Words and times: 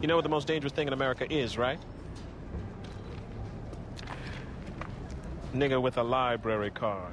You 0.00 0.06
know 0.06 0.16
what 0.16 0.22
the 0.22 0.30
most 0.30 0.46
dangerous 0.46 0.72
thing 0.72 0.86
in 0.86 0.94
America 0.94 1.30
is, 1.30 1.58
right? 1.58 1.78
Nigga 5.54 5.80
with 5.80 5.98
a 5.98 6.02
library 6.02 6.70
card. 6.70 7.12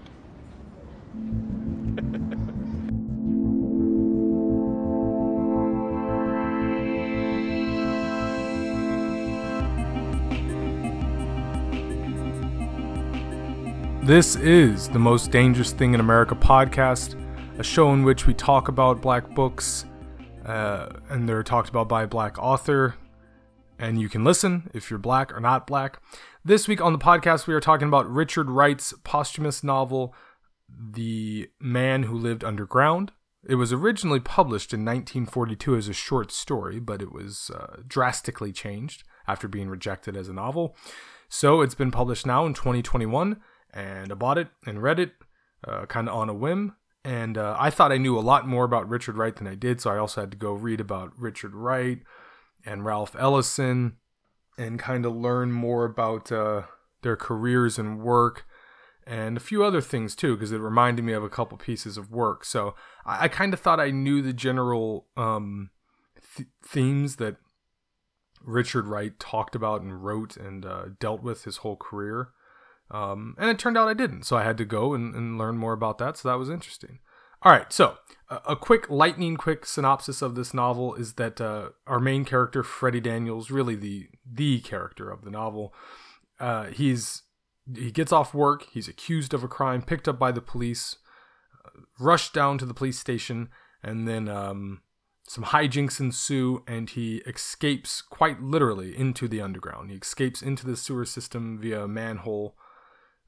This 14.04 14.38
is 14.38 14.88
the 14.88 15.00
Most 15.00 15.32
Dangerous 15.32 15.74
Thing 15.74 15.94
in 15.94 16.00
America 16.00 16.36
podcast, 16.36 17.22
a 17.60 17.64
show 17.64 17.92
in 17.92 18.04
which 18.04 18.26
we 18.26 18.34
talk 18.34 18.70
about 18.70 19.02
black 19.02 19.36
books, 19.36 19.84
uh, 20.48 20.90
and 21.10 21.28
they're 21.28 21.44
talked 21.44 21.70
about 21.70 21.90
by 21.90 22.04
a 22.04 22.08
black 22.08 22.38
author. 22.40 22.96
And 23.78 24.02
you 24.02 24.10
can 24.10 24.24
listen 24.24 24.72
if 24.74 24.90
you're 24.90 24.98
black 24.98 25.32
or 25.32 25.40
not 25.40 25.68
black. 25.68 26.02
This 26.44 26.68
week 26.68 26.82
on 26.82 26.94
the 26.94 27.00
podcast, 27.00 27.46
we 27.46 27.54
are 27.54 27.60
talking 27.60 27.88
about 27.88 28.10
Richard 28.10 28.50
Wright's 28.50 28.94
posthumous 29.04 29.64
novel, 29.64 30.16
The 30.70 31.50
Man 31.60 32.04
Who 32.04 32.18
Lived 32.18 32.44
Underground. 32.44 33.12
It 33.48 33.56
was 33.56 33.72
originally 33.72 34.20
published 34.20 34.74
in 34.74 34.84
1942 34.84 35.76
as 35.76 35.88
a 35.88 35.94
short 35.94 36.32
story, 36.32 36.80
but 36.80 37.02
it 37.02 37.12
was 37.12 37.52
uh, 37.54 37.82
drastically 37.88 38.52
changed 38.52 39.04
after 39.28 39.48
being 39.48 39.70
rejected 39.70 40.18
as 40.18 40.28
a 40.28 40.34
novel. 40.34 40.76
So 41.30 41.62
it's 41.62 41.76
been 41.76 41.92
published 41.92 42.26
now 42.26 42.46
in 42.46 42.54
2021 42.54 43.40
and 43.74 44.12
I 44.12 44.16
bought 44.16 44.38
it 44.38 44.48
and 44.66 44.82
read 44.82 45.00
it 45.00 45.12
uh, 45.68 45.86
kind 45.86 46.08
of 46.08 46.16
on 46.16 46.30
a 46.30 46.34
whim. 46.34 46.76
And 47.08 47.38
uh, 47.38 47.56
I 47.58 47.70
thought 47.70 47.94
I 47.94 47.98
knew 47.98 48.20
a 48.20 48.20
lot 48.20 48.50
more 48.50 48.66
about 48.66 48.90
Richard 48.90 49.16
Wright 49.16 49.34
than 49.34 49.48
I 49.48 49.56
did, 49.56 49.80
so 49.80 49.90
I 49.90 49.98
also 49.98 50.20
had 50.20 50.32
to 50.32 50.38
go 50.38 50.52
read 50.52 50.82
about 50.82 51.18
Richard 51.18 51.56
Wright 51.56 52.00
and 52.66 52.84
Ralph 52.84 53.16
Ellison 53.18 53.96
and 54.58 54.78
kind 54.78 55.06
of 55.06 55.16
learn 55.16 55.54
more 55.54 55.86
about 55.86 56.34
uh, 56.34 56.64
their 57.04 57.16
careers 57.16 57.80
and 57.80 58.02
work 58.02 58.46
and 59.06 59.38
a 59.38 59.40
few 59.40 59.64
other 59.64 59.80
things 59.80 60.18
too, 60.18 60.36
because 60.36 60.52
it 60.52 60.58
reminded 60.58 61.06
me 61.06 61.14
of 61.14 61.24
a 61.24 61.30
couple 61.30 61.58
pieces 61.58 61.96
of 61.98 62.12
work. 62.12 62.44
So 62.44 62.76
I, 63.06 63.24
I 63.24 63.28
kind 63.30 63.54
of 63.54 63.62
thought 63.62 63.80
I 63.80 63.90
knew 63.90 64.22
the 64.22 64.34
general 64.34 65.08
um, 65.16 65.70
th- 66.36 66.50
themes 66.62 67.16
that 67.16 67.38
Richard 68.44 68.86
Wright 68.86 69.18
talked 69.18 69.56
about 69.56 69.82
and 69.82 70.04
wrote 70.04 70.36
and 70.36 70.66
uh, 70.66 70.86
dealt 71.00 71.24
with 71.24 71.46
his 71.46 71.58
whole 71.58 71.78
career. 71.78 72.32
Um, 72.90 73.36
and 73.38 73.50
it 73.50 73.60
turned 73.60 73.78
out 73.78 73.88
I 73.88 73.94
didn't. 73.94 74.24
So 74.24 74.38
I 74.38 74.44
had 74.44 74.58
to 74.58 74.66
go 74.66 74.94
and, 74.94 75.14
and 75.14 75.38
learn 75.38 75.58
more 75.58 75.74
about 75.74 75.98
that. 75.98 76.18
So 76.18 76.30
that 76.30 76.38
was 76.40 76.50
interesting. 76.50 77.00
All 77.44 77.52
right. 77.52 77.72
So 77.72 77.98
a, 78.30 78.42
a 78.50 78.56
quick, 78.56 78.90
lightning 78.90 79.38
quick 79.38 79.66
synopsis 79.66 80.22
of 80.22 80.36
this 80.36 80.54
novel 80.54 80.96
is 80.96 81.14
that 81.14 81.40
uh, 81.42 81.70
our 81.86 82.00
main 82.00 82.26
character, 82.26 82.64
Freddie 82.64 83.02
Daniels, 83.02 83.52
really 83.52 83.76
the 83.76 84.08
the 84.30 84.60
character 84.60 85.10
of 85.10 85.24
the 85.24 85.32
novel, 85.32 85.74
uh, 86.40 86.66
he's 86.66 87.24
he 87.76 87.92
gets 87.92 88.12
off 88.12 88.34
work. 88.34 88.66
He's 88.72 88.88
accused 88.88 89.34
of 89.34 89.44
a 89.44 89.48
crime, 89.48 89.82
picked 89.82 90.08
up 90.08 90.18
by 90.18 90.32
the 90.32 90.42
police, 90.42 90.98
uh, 91.66 91.82
rushed 92.00 92.34
down 92.34 92.58
to 92.60 92.66
the 92.66 92.74
police 92.74 93.00
station, 93.00 93.50
and 93.84 94.08
then 94.08 94.30
um, 94.30 94.82
some 95.28 95.46
hijinks 95.46 96.00
ensue, 96.00 96.64
and 96.68 96.90
he 96.90 97.18
escapes 97.28 98.02
quite 98.02 98.42
literally 98.42 98.98
into 98.98 99.28
the 99.28 99.42
underground. 99.42 99.92
He 99.92 99.98
escapes 99.98 100.42
into 100.42 100.66
the 100.66 100.78
sewer 100.78 101.06
system 101.06 101.60
via 101.60 101.84
a 101.84 101.88
manhole 101.88 102.56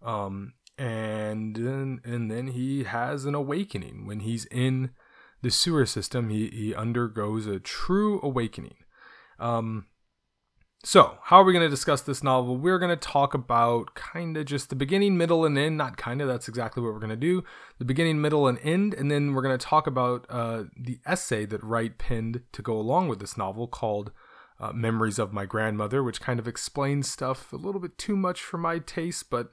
um, 0.01 0.53
and 0.77 1.55
then, 1.55 1.99
and 2.03 2.31
then 2.31 2.47
he 2.47 2.83
has 2.83 3.25
an 3.25 3.35
awakening 3.35 4.05
when 4.05 4.21
he's 4.21 4.45
in 4.45 4.91
the 5.41 5.51
sewer 5.51 5.85
system. 5.85 6.29
He 6.29 6.47
he 6.49 6.75
undergoes 6.75 7.47
a 7.47 7.59
true 7.59 8.19
awakening. 8.21 8.75
Um, 9.39 9.85
so, 10.81 11.17
how 11.23 11.41
are 11.41 11.43
we 11.43 11.51
going 11.51 11.65
to 11.65 11.69
discuss 11.69 12.01
this 12.01 12.23
novel? 12.23 12.55
We're 12.55 12.79
going 12.79 12.89
to 12.89 12.95
talk 12.95 13.33
about 13.33 13.95
kind 13.95 14.37
of 14.37 14.45
just 14.45 14.69
the 14.69 14.77
beginning, 14.77 15.17
middle, 15.17 15.43
and 15.43 15.57
end. 15.57 15.77
Not 15.77 15.97
kind 15.97 16.21
of, 16.21 16.29
that's 16.29 16.47
exactly 16.47 16.81
what 16.81 16.93
we're 16.93 16.99
going 16.99 17.09
to 17.09 17.17
do. 17.17 17.43
The 17.79 17.85
beginning, 17.85 18.21
middle, 18.21 18.47
and 18.47 18.57
end. 18.63 18.93
And 18.93 19.11
then 19.11 19.33
we're 19.33 19.41
going 19.41 19.57
to 19.57 19.65
talk 19.65 19.87
about 19.87 20.25
uh, 20.29 20.63
the 20.77 20.99
essay 21.05 21.45
that 21.47 21.61
Wright 21.63 21.97
penned 21.97 22.43
to 22.53 22.61
go 22.61 22.79
along 22.79 23.09
with 23.09 23.19
this 23.19 23.37
novel 23.37 23.67
called 23.67 24.11
uh, 24.57 24.71
Memories 24.71 25.19
of 25.19 25.33
My 25.33 25.45
Grandmother, 25.45 26.01
which 26.01 26.21
kind 26.21 26.39
of 26.39 26.47
explains 26.47 27.09
stuff 27.09 27.51
a 27.51 27.57
little 27.57 27.81
bit 27.81 27.97
too 27.97 28.15
much 28.15 28.41
for 28.41 28.57
my 28.57 28.79
taste, 28.79 29.29
but 29.29 29.51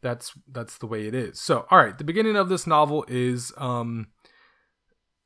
that's 0.00 0.32
that's 0.50 0.78
the 0.78 0.86
way 0.86 1.06
it 1.06 1.14
is. 1.14 1.40
So, 1.40 1.66
all 1.70 1.78
right, 1.78 1.96
the 1.96 2.04
beginning 2.04 2.36
of 2.36 2.48
this 2.48 2.66
novel 2.66 3.04
is 3.08 3.52
um 3.56 4.08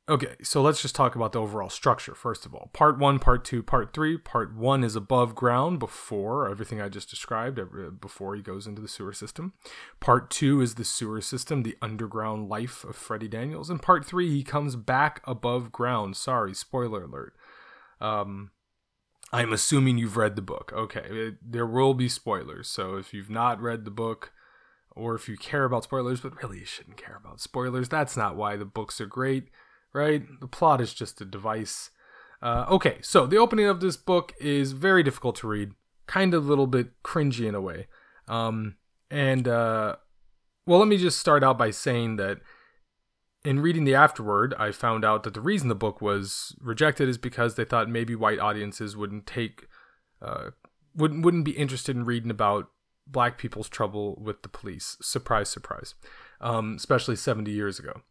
okay, 0.09 0.35
so 0.43 0.61
let's 0.61 0.81
just 0.81 0.95
talk 0.95 1.15
about 1.15 1.31
the 1.31 1.41
overall 1.41 1.69
structure 1.69 2.15
first 2.15 2.45
of 2.45 2.53
all. 2.53 2.69
Part 2.73 2.99
1, 2.99 3.19
part 3.19 3.45
2, 3.45 3.63
part 3.63 3.93
3. 3.93 4.17
Part 4.17 4.55
1 4.55 4.83
is 4.83 4.95
above 4.95 5.35
ground 5.35 5.79
before 5.79 6.49
everything 6.49 6.81
I 6.81 6.89
just 6.89 7.09
described 7.09 7.59
before 8.01 8.35
he 8.35 8.41
goes 8.41 8.67
into 8.67 8.81
the 8.81 8.87
sewer 8.87 9.13
system. 9.13 9.53
Part 9.99 10.29
2 10.29 10.61
is 10.61 10.75
the 10.75 10.83
sewer 10.83 11.21
system, 11.21 11.63
the 11.63 11.77
underground 11.81 12.49
life 12.49 12.83
of 12.83 12.95
Freddie 12.95 13.27
Daniels, 13.27 13.69
and 13.69 13.81
part 13.81 14.05
3 14.05 14.29
he 14.29 14.43
comes 14.43 14.75
back 14.75 15.21
above 15.25 15.71
ground. 15.71 16.17
Sorry, 16.17 16.53
spoiler 16.53 17.03
alert. 17.03 17.33
Um 18.01 18.51
I'm 19.31 19.51
assuming 19.51 19.97
you've 19.97 20.15
read 20.15 20.35
the 20.35 20.43
book. 20.43 20.71
Okay, 20.75 21.05
it, 21.09 21.35
there 21.43 21.65
will 21.65 21.95
be 21.95 22.07
spoilers. 22.07 22.69
So 22.69 22.97
if 22.97 23.15
you've 23.15 23.31
not 23.31 23.59
read 23.59 23.83
the 23.83 23.91
book, 23.91 24.31
or 24.95 25.15
if 25.15 25.27
you 25.27 25.37
care 25.37 25.63
about 25.65 25.83
spoilers, 25.83 26.21
but 26.21 26.41
really 26.41 26.59
you 26.59 26.65
shouldn't 26.65 26.97
care 26.97 27.19
about 27.23 27.41
spoilers. 27.41 27.89
That's 27.89 28.17
not 28.17 28.35
why 28.35 28.55
the 28.55 28.65
books 28.65 29.01
are 29.01 29.05
great, 29.05 29.49
right? 29.93 30.23
The 30.39 30.47
plot 30.47 30.81
is 30.81 30.93
just 30.93 31.21
a 31.21 31.25
device. 31.25 31.89
Uh, 32.41 32.65
okay, 32.69 32.97
so 33.01 33.25
the 33.25 33.37
opening 33.37 33.65
of 33.65 33.79
this 33.79 33.97
book 33.97 34.33
is 34.39 34.73
very 34.73 35.01
difficult 35.01 35.35
to 35.37 35.47
read, 35.47 35.71
kind 36.07 36.33
of 36.33 36.45
a 36.45 36.49
little 36.49 36.67
bit 36.67 37.01
cringy 37.03 37.47
in 37.47 37.55
a 37.55 37.61
way. 37.61 37.87
Um, 38.27 38.75
and, 39.09 39.47
uh, 39.47 39.95
well, 40.65 40.79
let 40.79 40.87
me 40.87 40.97
just 40.97 41.19
start 41.19 41.43
out 41.43 41.57
by 41.57 41.71
saying 41.71 42.17
that 42.17 42.39
in 43.43 43.59
reading 43.59 43.83
the 43.83 43.95
afterword, 43.95 44.53
I 44.57 44.71
found 44.71 45.03
out 45.03 45.23
that 45.23 45.33
the 45.33 45.41
reason 45.41 45.67
the 45.67 45.75
book 45.75 46.01
was 46.01 46.55
rejected 46.61 47.09
is 47.09 47.17
because 47.17 47.55
they 47.55 47.65
thought 47.65 47.89
maybe 47.89 48.15
white 48.15 48.39
audiences 48.39 48.95
wouldn't 48.95 49.27
take, 49.27 49.67
uh, 50.21 50.51
wouldn't 50.95 51.25
wouldn't 51.25 51.43
be 51.43 51.51
interested 51.51 51.95
in 51.95 52.05
reading 52.05 52.31
about 52.31 52.69
black 53.07 53.37
people's 53.37 53.69
trouble 53.69 54.17
with 54.21 54.41
the 54.41 54.49
police. 54.49 54.97
Surprise, 55.01 55.49
surprise. 55.49 55.95
Um, 56.41 56.75
especially 56.75 57.15
70 57.15 57.51
years 57.51 57.79
ago. 57.79 58.01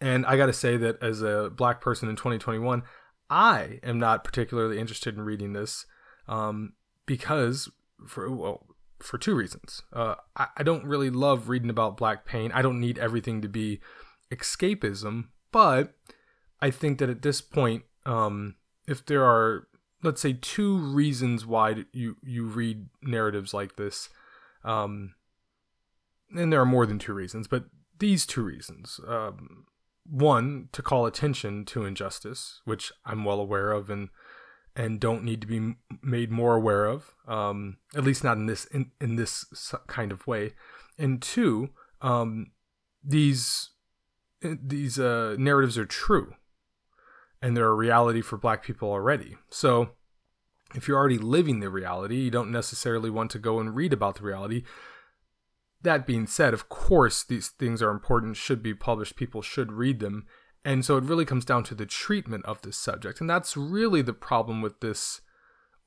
And 0.00 0.24
I 0.24 0.36
got 0.36 0.46
to 0.46 0.52
say 0.52 0.76
that 0.78 1.02
as 1.02 1.22
a 1.22 1.50
black 1.54 1.80
person 1.80 2.08
in 2.08 2.16
2021, 2.16 2.82
I 3.28 3.78
am 3.82 3.98
not 3.98 4.24
particularly 4.24 4.78
interested 4.78 5.14
in 5.14 5.22
reading 5.22 5.52
this 5.52 5.86
um, 6.26 6.72
because 7.06 7.68
for 8.06 8.30
well 8.30 8.66
for 8.98 9.18
two 9.18 9.34
reasons. 9.34 9.82
Uh, 9.92 10.14
I, 10.36 10.48
I 10.58 10.62
don't 10.62 10.84
really 10.84 11.10
love 11.10 11.48
reading 11.48 11.70
about 11.70 11.96
black 11.96 12.24
pain. 12.24 12.50
I 12.52 12.62
don't 12.62 12.80
need 12.80 12.98
everything 12.98 13.40
to 13.42 13.48
be 13.48 13.80
escapism, 14.30 15.28
but 15.52 15.94
I 16.60 16.70
think 16.70 16.98
that 16.98 17.10
at 17.10 17.22
this 17.22 17.40
point, 17.40 17.84
um, 18.04 18.56
if 18.86 19.04
there 19.06 19.24
are 19.24 19.68
let's 20.02 20.20
say 20.20 20.32
two 20.32 20.78
reasons 20.78 21.46
why 21.46 21.84
you 21.92 22.16
you 22.22 22.44
read 22.44 22.88
narratives 23.02 23.52
like 23.54 23.76
this. 23.76 24.08
Um 24.64 25.14
and 26.34 26.52
there 26.52 26.60
are 26.60 26.66
more 26.66 26.86
than 26.86 26.98
two 26.98 27.12
reasons 27.14 27.48
but 27.48 27.64
these 27.98 28.26
two 28.26 28.42
reasons. 28.42 29.00
Um 29.06 29.66
one 30.04 30.68
to 30.72 30.82
call 30.82 31.06
attention 31.06 31.64
to 31.64 31.84
injustice 31.84 32.62
which 32.64 32.90
i'm 33.04 33.24
well 33.24 33.38
aware 33.38 33.70
of 33.70 33.90
and 33.90 34.08
and 34.74 34.98
don't 34.98 35.22
need 35.22 35.40
to 35.40 35.46
be 35.46 35.74
made 36.02 36.32
more 36.32 36.56
aware 36.56 36.86
of 36.86 37.14
um 37.28 37.76
at 37.94 38.02
least 38.02 38.24
not 38.24 38.36
in 38.36 38.46
this 38.46 38.64
in, 38.66 38.90
in 39.00 39.16
this 39.16 39.72
kind 39.86 40.10
of 40.10 40.26
way. 40.26 40.54
And 40.98 41.20
two 41.22 41.70
um 42.00 42.52
these 43.04 43.70
these 44.42 44.98
uh 44.98 45.36
narratives 45.38 45.78
are 45.78 45.86
true 45.86 46.34
and 47.42 47.56
they're 47.56 47.68
a 47.68 47.74
reality 47.74 48.20
for 48.20 48.36
black 48.36 48.62
people 48.62 48.90
already. 48.90 49.36
So 49.50 49.90
if 50.74 50.86
you're 50.86 50.98
already 50.98 51.18
living 51.18 51.60
the 51.60 51.70
reality, 51.70 52.16
you 52.16 52.30
don't 52.30 52.52
necessarily 52.52 53.10
want 53.10 53.30
to 53.32 53.38
go 53.38 53.58
and 53.58 53.74
read 53.74 53.92
about 53.92 54.16
the 54.16 54.24
reality. 54.24 54.62
That 55.82 56.06
being 56.06 56.26
said, 56.26 56.52
of 56.52 56.68
course, 56.68 57.24
these 57.24 57.48
things 57.48 57.82
are 57.82 57.90
important, 57.90 58.36
should 58.36 58.62
be 58.62 58.74
published, 58.74 59.16
people 59.16 59.42
should 59.42 59.72
read 59.72 60.00
them. 60.00 60.26
And 60.64 60.84
so 60.84 60.98
it 60.98 61.04
really 61.04 61.24
comes 61.24 61.46
down 61.46 61.64
to 61.64 61.74
the 61.74 61.86
treatment 61.86 62.44
of 62.44 62.60
this 62.60 62.76
subject. 62.76 63.20
And 63.20 63.30
that's 63.30 63.56
really 63.56 64.02
the 64.02 64.12
problem 64.12 64.60
with 64.60 64.80
this 64.80 65.22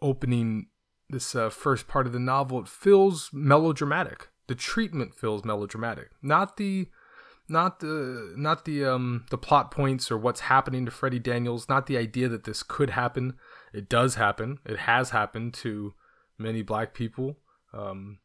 opening, 0.01 0.67
this 1.09 1.35
uh, 1.35 1.49
first 1.49 1.88
part 1.88 2.07
of 2.07 2.13
the 2.13 2.19
novel. 2.19 2.59
It 2.59 2.67
feels 2.67 3.29
melodramatic. 3.31 4.29
The 4.47 4.56
treatment 4.56 5.13
feels 5.13 5.45
melodramatic, 5.45 6.09
not 6.21 6.57
the 6.57 6.88
not 7.48 7.80
the 7.80 8.34
not 8.38 8.66
the 8.66 8.86
um 8.86 9.25
the 9.30 9.38
plot 9.38 9.72
points 9.72 10.12
or 10.12 10.18
what's 10.18 10.42
happening 10.42 10.86
to 10.86 10.92
Freddie 10.92 11.19
Daniels, 11.19 11.68
not 11.69 11.88
the 11.88 11.98
idea 11.98 12.30
that 12.30 12.45
this 12.45 12.63
could 12.63 12.92
happen. 12.92 13.34
It 13.74 13.90
does 13.90 14.16
happen. 14.16 14.60
It 14.66 14.80
has 14.80 15.10
happened 15.10 15.54
to 15.56 15.94
many 16.38 16.62
black 16.62 16.94
people. 16.94 17.38
Um, 17.74 18.19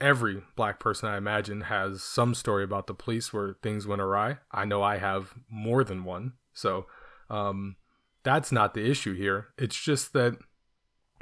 every 0.00 0.42
black 0.56 0.80
person 0.80 1.08
I 1.08 1.16
imagine 1.16 1.62
has 1.62 2.02
some 2.02 2.34
story 2.34 2.64
about 2.64 2.86
the 2.86 2.94
police 2.94 3.32
where 3.32 3.56
things 3.62 3.86
went 3.86 4.02
awry. 4.02 4.38
I 4.50 4.64
know 4.64 4.82
I 4.82 4.96
have 4.96 5.34
more 5.50 5.84
than 5.84 6.04
one. 6.04 6.32
So, 6.52 6.86
um, 7.28 7.76
that's 8.22 8.50
not 8.50 8.74
the 8.74 8.90
issue 8.90 9.14
here. 9.14 9.48
It's 9.56 9.80
just 9.80 10.12
that 10.14 10.36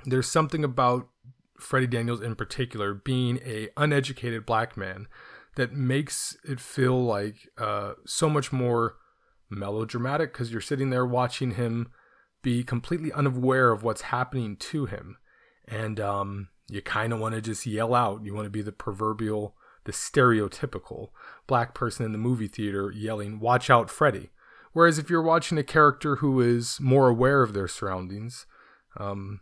there's 0.04 0.30
something 0.30 0.64
about 0.64 1.08
Freddie 1.58 1.88
Daniels 1.88 2.20
in 2.20 2.36
particular 2.36 2.94
being 2.94 3.38
a 3.44 3.68
uneducated 3.76 4.46
black 4.46 4.76
man 4.76 5.08
that 5.58 5.72
makes 5.72 6.36
it 6.44 6.60
feel 6.60 7.04
like 7.04 7.48
uh, 7.58 7.94
so 8.06 8.30
much 8.30 8.52
more 8.52 8.94
melodramatic 9.50 10.32
because 10.32 10.52
you're 10.52 10.60
sitting 10.60 10.90
there 10.90 11.04
watching 11.04 11.54
him 11.54 11.90
be 12.44 12.62
completely 12.62 13.12
unaware 13.12 13.72
of 13.72 13.82
what's 13.82 14.02
happening 14.02 14.54
to 14.54 14.86
him, 14.86 15.16
and 15.66 15.98
um, 15.98 16.48
you 16.68 16.80
kind 16.80 17.12
of 17.12 17.18
want 17.18 17.34
to 17.34 17.40
just 17.40 17.66
yell 17.66 17.92
out. 17.92 18.24
You 18.24 18.34
want 18.34 18.46
to 18.46 18.50
be 18.50 18.62
the 18.62 18.70
proverbial, 18.70 19.56
the 19.82 19.90
stereotypical 19.90 21.08
black 21.48 21.74
person 21.74 22.06
in 22.06 22.12
the 22.12 22.18
movie 22.18 22.46
theater 22.46 22.92
yelling, 22.94 23.40
"Watch 23.40 23.68
out, 23.68 23.90
Freddie!" 23.90 24.30
Whereas 24.72 24.96
if 24.96 25.10
you're 25.10 25.20
watching 25.20 25.58
a 25.58 25.64
character 25.64 26.16
who 26.16 26.40
is 26.40 26.78
more 26.78 27.08
aware 27.08 27.42
of 27.42 27.52
their 27.52 27.66
surroundings, 27.66 28.46
um, 28.96 29.40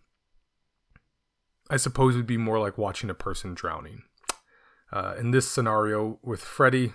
I 1.69 1.77
suppose 1.77 2.15
it 2.15 2.19
would 2.21 2.27
be 2.27 2.39
more 2.39 2.59
like 2.59 2.79
watching 2.79 3.11
a 3.11 3.15
person 3.15 3.53
drowning. 3.53 4.05
Uh, 4.93 5.15
in 5.19 5.31
this 5.31 5.51
scenario 5.51 6.19
with 6.23 6.41
Freddy, 6.41 6.93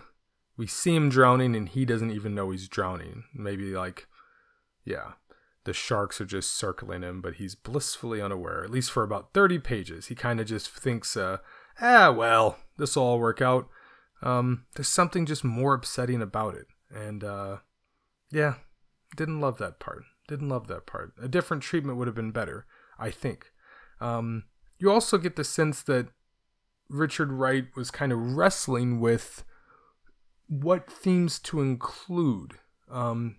we 0.58 0.68
see 0.68 0.96
him 0.96 1.10
drowning 1.10 1.56
and 1.56 1.70
he 1.70 1.86
doesn't 1.86 2.12
even 2.12 2.36
know 2.36 2.52
he's 2.52 2.68
drowning. 2.68 3.26
Maybe 3.34 3.74
like, 3.74 4.08
yeah, 4.86 5.14
the 5.64 5.74
sharks 5.74 6.20
are 6.22 6.26
just 6.26 6.56
circling 6.56 7.04
him, 7.04 7.22
but 7.22 7.36
he's 7.36 7.56
blissfully 7.56 8.22
unaware, 8.22 8.64
at 8.64 8.72
least 8.72 8.92
for 8.92 9.04
about 9.04 9.34
30 9.34 9.60
pages. 9.60 10.08
He 10.08 10.16
kind 10.16 10.40
of 10.40 10.48
just 10.48 10.70
thinks, 10.70 11.16
uh, 11.16 11.38
ah, 11.82 12.12
well, 12.12 12.58
this 12.78 12.96
will 12.96 13.04
all 13.04 13.20
work 13.20 13.42
out. 13.42 13.68
Um, 14.22 14.66
there's 14.76 14.88
something 14.88 15.26
just 15.26 15.44
more 15.44 15.74
upsetting 15.74 16.22
about 16.22 16.56
it. 16.56 16.68
And, 16.94 17.24
uh, 17.24 17.58
yeah, 18.32 18.56
didn't 19.16 19.42
love 19.42 19.58
that 19.58 19.80
part. 19.80 20.04
Didn't 20.28 20.50
love 20.50 20.68
that 20.68 20.86
part. 20.86 21.14
A 21.22 21.28
different 21.28 21.64
treatment 21.64 21.98
would 21.98 22.08
have 22.08 22.16
been 22.16 22.32
better, 22.32 22.66
I 22.98 23.12
think. 23.12 23.52
Um, 24.00 24.46
you 24.80 24.92
also 24.92 25.18
get 25.18 25.36
the 25.36 25.44
sense 25.44 25.84
that 25.84 26.08
Richard 26.92 27.32
Wright 27.32 27.66
was 27.76 27.90
kind 27.90 28.12
of 28.12 28.36
wrestling 28.36 29.00
with 29.00 29.44
what 30.48 30.92
themes 30.92 31.40
to 31.40 31.62
include. 31.62 32.56
Um, 32.90 33.38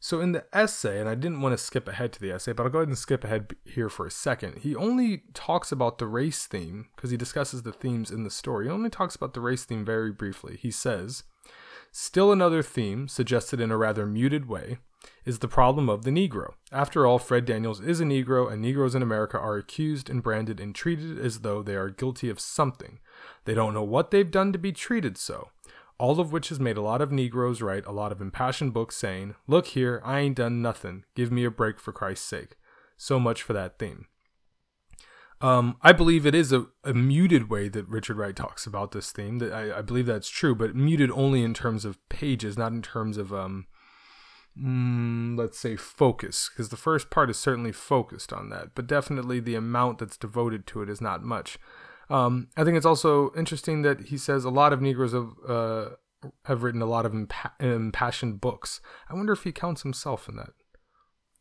so 0.00 0.20
in 0.20 0.32
the 0.32 0.44
essay, 0.52 0.98
and 0.98 1.08
I 1.08 1.14
didn't 1.14 1.40
want 1.40 1.52
to 1.52 1.62
skip 1.62 1.86
ahead 1.86 2.12
to 2.14 2.20
the 2.20 2.32
essay, 2.32 2.52
but 2.52 2.64
I'll 2.64 2.70
go 2.70 2.78
ahead 2.78 2.88
and 2.88 2.98
skip 2.98 3.22
ahead 3.22 3.54
here 3.64 3.88
for 3.88 4.06
a 4.06 4.10
second. 4.10 4.58
He 4.62 4.74
only 4.74 5.24
talks 5.34 5.70
about 5.70 5.98
the 5.98 6.06
race 6.06 6.46
theme 6.46 6.88
because 6.96 7.10
he 7.10 7.16
discusses 7.16 7.62
the 7.62 7.72
themes 7.72 8.10
in 8.10 8.24
the 8.24 8.30
story. 8.30 8.66
He 8.66 8.72
only 8.72 8.90
talks 8.90 9.14
about 9.14 9.34
the 9.34 9.40
race 9.40 9.64
theme 9.64 9.84
very 9.84 10.10
briefly. 10.10 10.58
He 10.60 10.70
says, 10.70 11.24
Still 11.92 12.32
another 12.32 12.62
theme, 12.62 13.08
suggested 13.08 13.60
in 13.60 13.70
a 13.70 13.76
rather 13.76 14.06
muted 14.06 14.48
way, 14.48 14.78
is 15.24 15.40
the 15.40 15.48
problem 15.48 15.88
of 15.88 16.04
the 16.04 16.10
Negro. 16.10 16.54
After 16.72 17.06
all, 17.06 17.18
Fred 17.18 17.44
Daniels 17.44 17.80
is 17.80 18.00
a 18.00 18.04
Negro, 18.04 18.50
and 18.50 18.62
Negroes 18.62 18.94
in 18.94 19.02
America 19.02 19.38
are 19.38 19.56
accused 19.56 20.08
and 20.08 20.22
branded 20.22 20.60
and 20.60 20.74
treated 20.74 21.18
as 21.18 21.40
though 21.40 21.62
they 21.62 21.74
are 21.74 21.90
guilty 21.90 22.30
of 22.30 22.40
something. 22.40 22.98
They 23.44 23.54
don't 23.54 23.74
know 23.74 23.82
what 23.82 24.10
they've 24.10 24.30
done 24.30 24.52
to 24.52 24.58
be 24.58 24.72
treated 24.72 25.18
so. 25.18 25.50
All 25.98 26.18
of 26.18 26.32
which 26.32 26.48
has 26.48 26.58
made 26.58 26.78
a 26.78 26.82
lot 26.82 27.02
of 27.02 27.12
Negroes 27.12 27.60
write 27.60 27.84
a 27.84 27.92
lot 27.92 28.12
of 28.12 28.22
impassioned 28.22 28.72
books 28.72 28.96
saying, 28.96 29.34
Look 29.46 29.68
here, 29.68 30.00
I 30.04 30.20
ain't 30.20 30.36
done 30.36 30.62
nothing. 30.62 31.04
Give 31.14 31.30
me 31.30 31.44
a 31.44 31.50
break 31.50 31.78
for 31.78 31.92
Christ's 31.92 32.26
sake. 32.26 32.56
So 32.96 33.20
much 33.20 33.42
for 33.42 33.52
that 33.52 33.78
theme. 33.78 34.06
Um, 35.42 35.76
I 35.80 35.92
believe 35.92 36.26
it 36.26 36.34
is 36.34 36.52
a, 36.52 36.66
a, 36.84 36.92
muted 36.92 37.48
way 37.48 37.70
that 37.70 37.88
Richard 37.88 38.18
Wright 38.18 38.36
talks 38.36 38.66
about 38.66 38.92
this 38.92 39.10
theme. 39.10 39.38
That 39.38 39.52
I, 39.52 39.78
I, 39.78 39.82
believe 39.82 40.04
that's 40.04 40.28
true, 40.28 40.54
but 40.54 40.74
muted 40.76 41.10
only 41.12 41.42
in 41.42 41.54
terms 41.54 41.86
of 41.86 41.98
pages, 42.10 42.58
not 42.58 42.72
in 42.72 42.82
terms 42.82 43.16
of 43.16 43.32
um, 43.32 43.66
mm, 44.60 45.38
let's 45.38 45.58
say 45.58 45.76
focus 45.76 46.50
because 46.52 46.68
the 46.68 46.76
first 46.76 47.10
part 47.10 47.30
is 47.30 47.38
certainly 47.38 47.72
focused 47.72 48.32
on 48.32 48.50
that 48.50 48.74
but 48.74 48.86
definitely 48.86 49.40
the 49.40 49.54
amount 49.54 49.98
that's 49.98 50.16
devoted 50.16 50.66
to 50.66 50.82
it 50.82 50.90
is 50.90 51.00
not 51.00 51.22
much. 51.22 51.58
Um, 52.08 52.48
i 52.56 52.64
think 52.64 52.76
it's 52.76 52.86
also 52.86 53.32
interesting 53.36 53.82
that 53.82 54.08
he 54.08 54.18
says 54.18 54.44
a 54.44 54.50
lot 54.50 54.72
of 54.72 54.82
negroes 54.82 55.12
have, 55.12 55.30
uh, 55.48 55.88
have 56.44 56.62
written 56.62 56.82
a 56.82 56.86
lot 56.86 57.06
of 57.06 57.12
impa- 57.12 57.52
impassioned 57.60 58.40
books. 58.40 58.80
I 59.08 59.14
wonder 59.14 59.32
if 59.32 59.44
he 59.44 59.52
counts 59.52 59.82
himself 59.82 60.28
in 60.28 60.36
that 60.36 60.50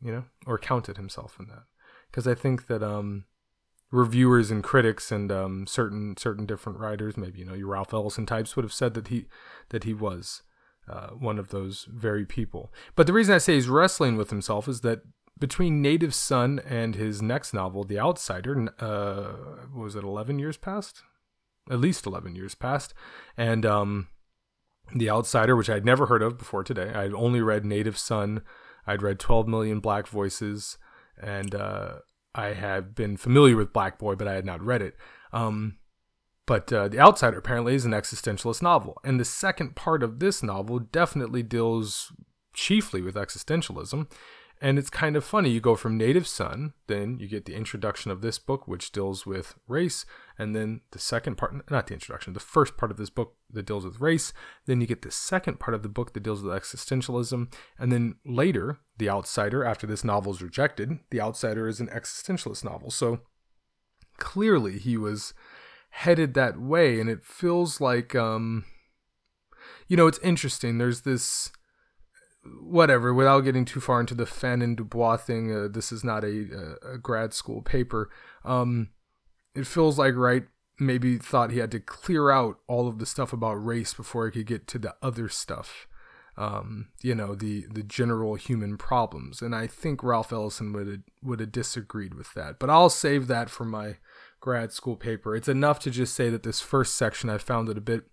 you 0.02 0.12
know 0.12 0.26
or 0.46 0.58
counted 0.58 0.98
himself 0.98 1.36
in 1.40 1.48
that 1.48 1.64
because 2.10 2.26
i 2.26 2.34
think 2.34 2.68
that 2.68 2.82
um, 2.82 3.26
reviewers 3.92 4.52
and 4.52 4.64
critics 4.64 5.12
and 5.12 5.32
um, 5.32 5.66
certain 5.68 6.16
certain 6.18 6.46
different 6.46 6.80
writers, 6.80 7.18
maybe 7.18 7.40
you 7.40 7.46
know 7.46 7.54
your 7.54 7.68
Ralph 7.68 7.94
Ellison 7.94 8.26
types, 8.26 8.56
would 8.56 8.66
have 8.66 8.74
said 8.74 8.94
that 8.94 9.08
he 9.08 9.26
that 9.70 9.84
he 9.84 9.94
was 9.94 10.44
uh, 10.90 11.10
one 11.10 11.38
of 11.38 11.50
those 11.50 11.88
very 11.90 12.26
people. 12.26 12.74
But 12.96 13.08
the 13.08 13.14
reason 13.14 13.36
I 13.36 13.38
say 13.38 13.56
he's 13.56 13.68
wrestling 13.70 14.18
with 14.18 14.30
himself 14.30 14.68
is 14.68 14.82
that 14.82 15.02
between 15.40 15.82
Native 15.82 16.14
Son 16.14 16.60
and 16.68 16.96
his 16.96 17.22
next 17.22 17.54
novel, 17.54 17.84
The 17.84 18.00
Outsider, 18.00 18.74
uh, 18.80 19.68
was 19.74 19.96
it 19.96 20.04
11 20.04 20.40
years 20.40 20.58
past? 20.58 21.04
At 21.70 21.80
least 21.80 22.06
11 22.06 22.36
years 22.36 22.56
past. 22.56 22.94
And 23.38 23.66
um, 23.66 24.08
The 24.94 25.10
Outsider, 25.10 25.56
which 25.56 25.70
I'd 25.70 25.86
never 25.86 26.08
heard 26.08 26.22
of 26.22 26.38
before 26.38 26.64
today. 26.64 26.92
I'd 26.94 27.14
only 27.14 27.42
read 27.42 27.66
Native 27.66 27.98
Son. 27.98 28.42
I'd 28.86 29.02
read 29.02 29.20
12 29.20 29.48
Million 29.48 29.80
Black 29.80 30.08
Voices. 30.08 30.78
And 31.22 31.56
uh, 31.56 32.00
I 32.36 32.54
had 32.54 32.96
been 32.96 33.16
familiar 33.16 33.56
with 33.56 33.74
Black 33.74 33.98
Boy, 33.98 34.16
but 34.16 34.28
I 34.28 34.34
had 34.34 34.46
not 34.46 34.62
read 34.62 34.82
it. 34.82 34.96
Um, 35.32 35.78
but 36.50 36.74
uh, 36.74 36.88
The 36.88 37.00
Outsider 37.00 37.38
apparently 37.38 37.76
is 37.76 37.86
an 37.86 37.92
existentialist 37.92 38.64
novel. 38.64 39.00
And 39.04 39.20
the 39.20 39.24
second 39.24 39.76
part 39.76 40.02
of 40.02 40.18
this 40.18 40.42
novel 40.42 40.80
definitely 40.80 41.44
deals 41.44 42.12
chiefly 42.56 43.04
with 43.04 43.14
existentialism. 43.14 44.12
And 44.60 44.80
it's 44.80 44.90
kind 44.90 45.16
of 45.16 45.24
funny. 45.24 45.52
You 45.52 45.62
go 45.62 45.76
from 45.76 45.96
Native 45.96 46.26
Son, 46.26 46.74
then 46.88 47.20
you 47.20 47.28
get 47.28 47.46
the 47.46 47.54
introduction 47.54 48.10
of 48.10 48.22
this 48.22 48.40
book, 48.40 48.68
which 48.68 48.92
deals 48.92 49.28
with 49.28 49.54
race. 49.68 50.08
And 50.40 50.56
then 50.56 50.82
the 50.90 50.98
second 50.98 51.38
part, 51.38 51.70
not 51.70 51.86
the 51.86 51.94
introduction, 51.94 52.34
the 52.34 52.40
first 52.40 52.78
part 52.78 52.90
of 52.90 52.98
this 52.98 53.12
book 53.12 53.36
that 53.52 53.68
deals 53.68 53.86
with 53.86 54.02
race. 54.02 54.34
Then 54.66 54.82
you 54.82 54.88
get 54.88 55.04
the 55.04 55.12
second 55.12 55.60
part 55.60 55.76
of 55.76 55.84
the 55.84 55.88
book 55.88 56.14
that 56.14 56.24
deals 56.24 56.42
with 56.42 56.52
existentialism. 56.52 57.54
And 57.78 57.92
then 57.92 58.16
later, 58.26 58.80
The 58.98 59.08
Outsider, 59.08 59.64
after 59.64 59.86
this 59.86 60.04
novel 60.04 60.34
is 60.34 60.42
rejected, 60.42 60.98
The 61.12 61.22
Outsider 61.22 61.68
is 61.68 61.80
an 61.80 61.90
existentialist 61.90 62.64
novel. 62.64 62.90
So 62.90 63.20
clearly 64.18 64.80
he 64.80 64.98
was 64.98 65.36
headed 65.90 66.34
that 66.34 66.60
way 66.60 67.00
and 67.00 67.10
it 67.10 67.24
feels 67.24 67.82
like 67.82 68.16
um 68.16 68.66
you 69.88 69.98
know 69.98 70.08
it's 70.08 70.20
interesting. 70.20 70.78
There's 70.78 71.02
this 71.02 71.52
whatever 72.62 73.14
without 73.14 73.42
getting 73.42 73.66
too 73.66 73.82
far 73.82 74.00
into 74.00 74.16
the 74.16 74.26
Fanon 74.26 74.76
Du 74.76 74.84
Bois 74.84 75.18
thing 75.18 75.54
uh, 75.54 75.68
this 75.70 75.92
is 75.92 76.04
not 76.04 76.24
a, 76.24 76.78
a, 76.94 76.98
grad 76.98 77.34
school 77.34 77.62
paper 77.62 78.10
um 78.46 78.90
it 79.54 79.68
feels 79.68 80.00
like 80.00 80.16
Wright 80.16 80.46
maybe 80.80 81.18
thought 81.18 81.52
he 81.52 81.60
had 81.60 81.72
to 81.72 81.82
clear 81.82 82.32
out 82.32 82.60
all 82.68 82.88
of 82.88 82.98
the 82.98 83.06
stuff 83.06 83.34
about 83.34 83.56
race 83.56 83.94
before 83.94 84.26
he 84.26 84.32
could 84.32 84.48
get 84.48 84.68
to 84.68 84.80
the 84.80 84.96
other 85.02 85.28
stuff 85.28 85.86
um, 86.40 86.88
you 87.02 87.14
know 87.14 87.36
the 87.36 87.66
the 87.70 87.84
general 87.84 88.36
human 88.36 88.78
problems. 88.78 89.42
And 89.42 89.54
i 89.54 89.68
think 89.68 90.02
ralph 90.02 90.32
ellison 90.32 90.72
would 90.72 90.88
have, 90.88 91.00
would 91.22 91.40
have 91.42 91.52
disagreed 91.52 92.14
with 92.14 92.34
that. 92.34 92.58
But 92.58 92.70
i'll 92.70 92.90
save 92.90 93.28
that 93.28 93.50
for 93.50 93.66
my 93.66 93.98
grad 94.40 94.72
school 94.72 94.96
paper. 94.96 95.36
It's 95.36 95.48
enough 95.48 95.80
to 95.80 95.92
just 95.92 96.16
say 96.16 96.30
that 96.30 96.44
this 96.44 96.62
first 96.62 96.96
section 96.96 97.30
I 97.30 97.38
found 97.38 97.70
it 97.70 97.78
a 97.78 97.82
bit 97.82 98.04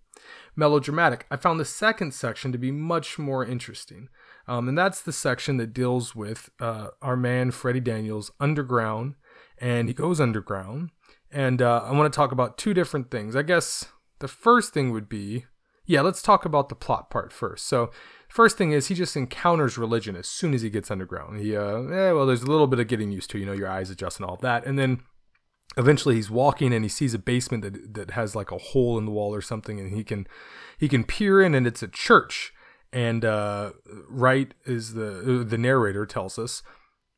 melodramatic. 0.55 1.25
I 1.29 1.35
found 1.35 1.59
the 1.59 1.65
second 1.65 2.13
section 2.13 2.51
to 2.51 2.57
be 2.57 2.71
much 2.71 3.19
more 3.19 3.45
interesting. 3.45 4.09
Um, 4.47 4.67
and 4.69 4.77
that's 4.77 5.01
the 5.01 5.11
section 5.11 5.57
that 5.57 5.73
deals 5.73 6.15
with 6.15 6.49
uh, 6.59 6.89
our 7.01 7.17
man 7.17 7.51
Freddie 7.51 7.79
Daniels 7.79 8.31
underground, 8.39 9.15
and 9.57 9.87
he 9.87 9.93
goes 9.93 10.21
underground. 10.21 10.91
And 11.31 11.61
uh, 11.61 11.83
I 11.85 11.91
want 11.91 12.11
to 12.11 12.15
talk 12.15 12.31
about 12.31 12.57
two 12.57 12.73
different 12.73 13.11
things. 13.11 13.35
I 13.35 13.41
guess 13.41 13.85
the 14.19 14.29
first 14.29 14.73
thing 14.73 14.91
would 14.91 15.09
be, 15.09 15.45
yeah, 15.85 16.01
let's 16.01 16.21
talk 16.21 16.45
about 16.45 16.69
the 16.69 16.75
plot 16.75 17.09
part 17.09 17.33
first. 17.33 17.67
So, 17.67 17.91
first 18.29 18.57
thing 18.57 18.71
is 18.71 18.87
he 18.87 18.95
just 18.95 19.15
encounters 19.15 19.77
religion 19.77 20.15
as 20.15 20.27
soon 20.27 20.53
as 20.53 20.61
he 20.61 20.69
gets 20.69 20.89
underground. 20.89 21.39
He, 21.39 21.55
uh, 21.55 21.81
eh, 21.83 22.11
well, 22.11 22.25
there's 22.25 22.43
a 22.43 22.51
little 22.51 22.67
bit 22.67 22.79
of 22.79 22.87
getting 22.87 23.11
used 23.11 23.29
to, 23.31 23.39
you 23.39 23.45
know, 23.45 23.53
your 23.53 23.69
eyes 23.69 23.89
adjust 23.89 24.19
and 24.19 24.29
all 24.29 24.37
that, 24.37 24.65
and 24.65 24.79
then 24.79 25.01
eventually 25.77 26.15
he's 26.15 26.29
walking 26.29 26.73
and 26.73 26.83
he 26.83 26.89
sees 26.89 27.13
a 27.13 27.19
basement 27.19 27.63
that 27.63 27.93
that 27.93 28.11
has 28.11 28.35
like 28.35 28.51
a 28.51 28.57
hole 28.57 28.97
in 28.97 29.05
the 29.05 29.11
wall 29.11 29.33
or 29.33 29.41
something 29.41 29.79
and 29.79 29.93
he 29.93 30.03
can 30.03 30.27
he 30.77 30.89
can 30.89 31.03
peer 31.03 31.41
in 31.41 31.53
and 31.55 31.67
it's 31.67 31.83
a 31.83 31.87
church. 31.87 32.53
And 32.91 33.23
uh, 33.23 33.73
Wright 34.09 34.53
is 34.65 34.93
the 34.93 35.45
the 35.47 35.57
narrator 35.57 36.05
tells 36.05 36.39
us 36.39 36.63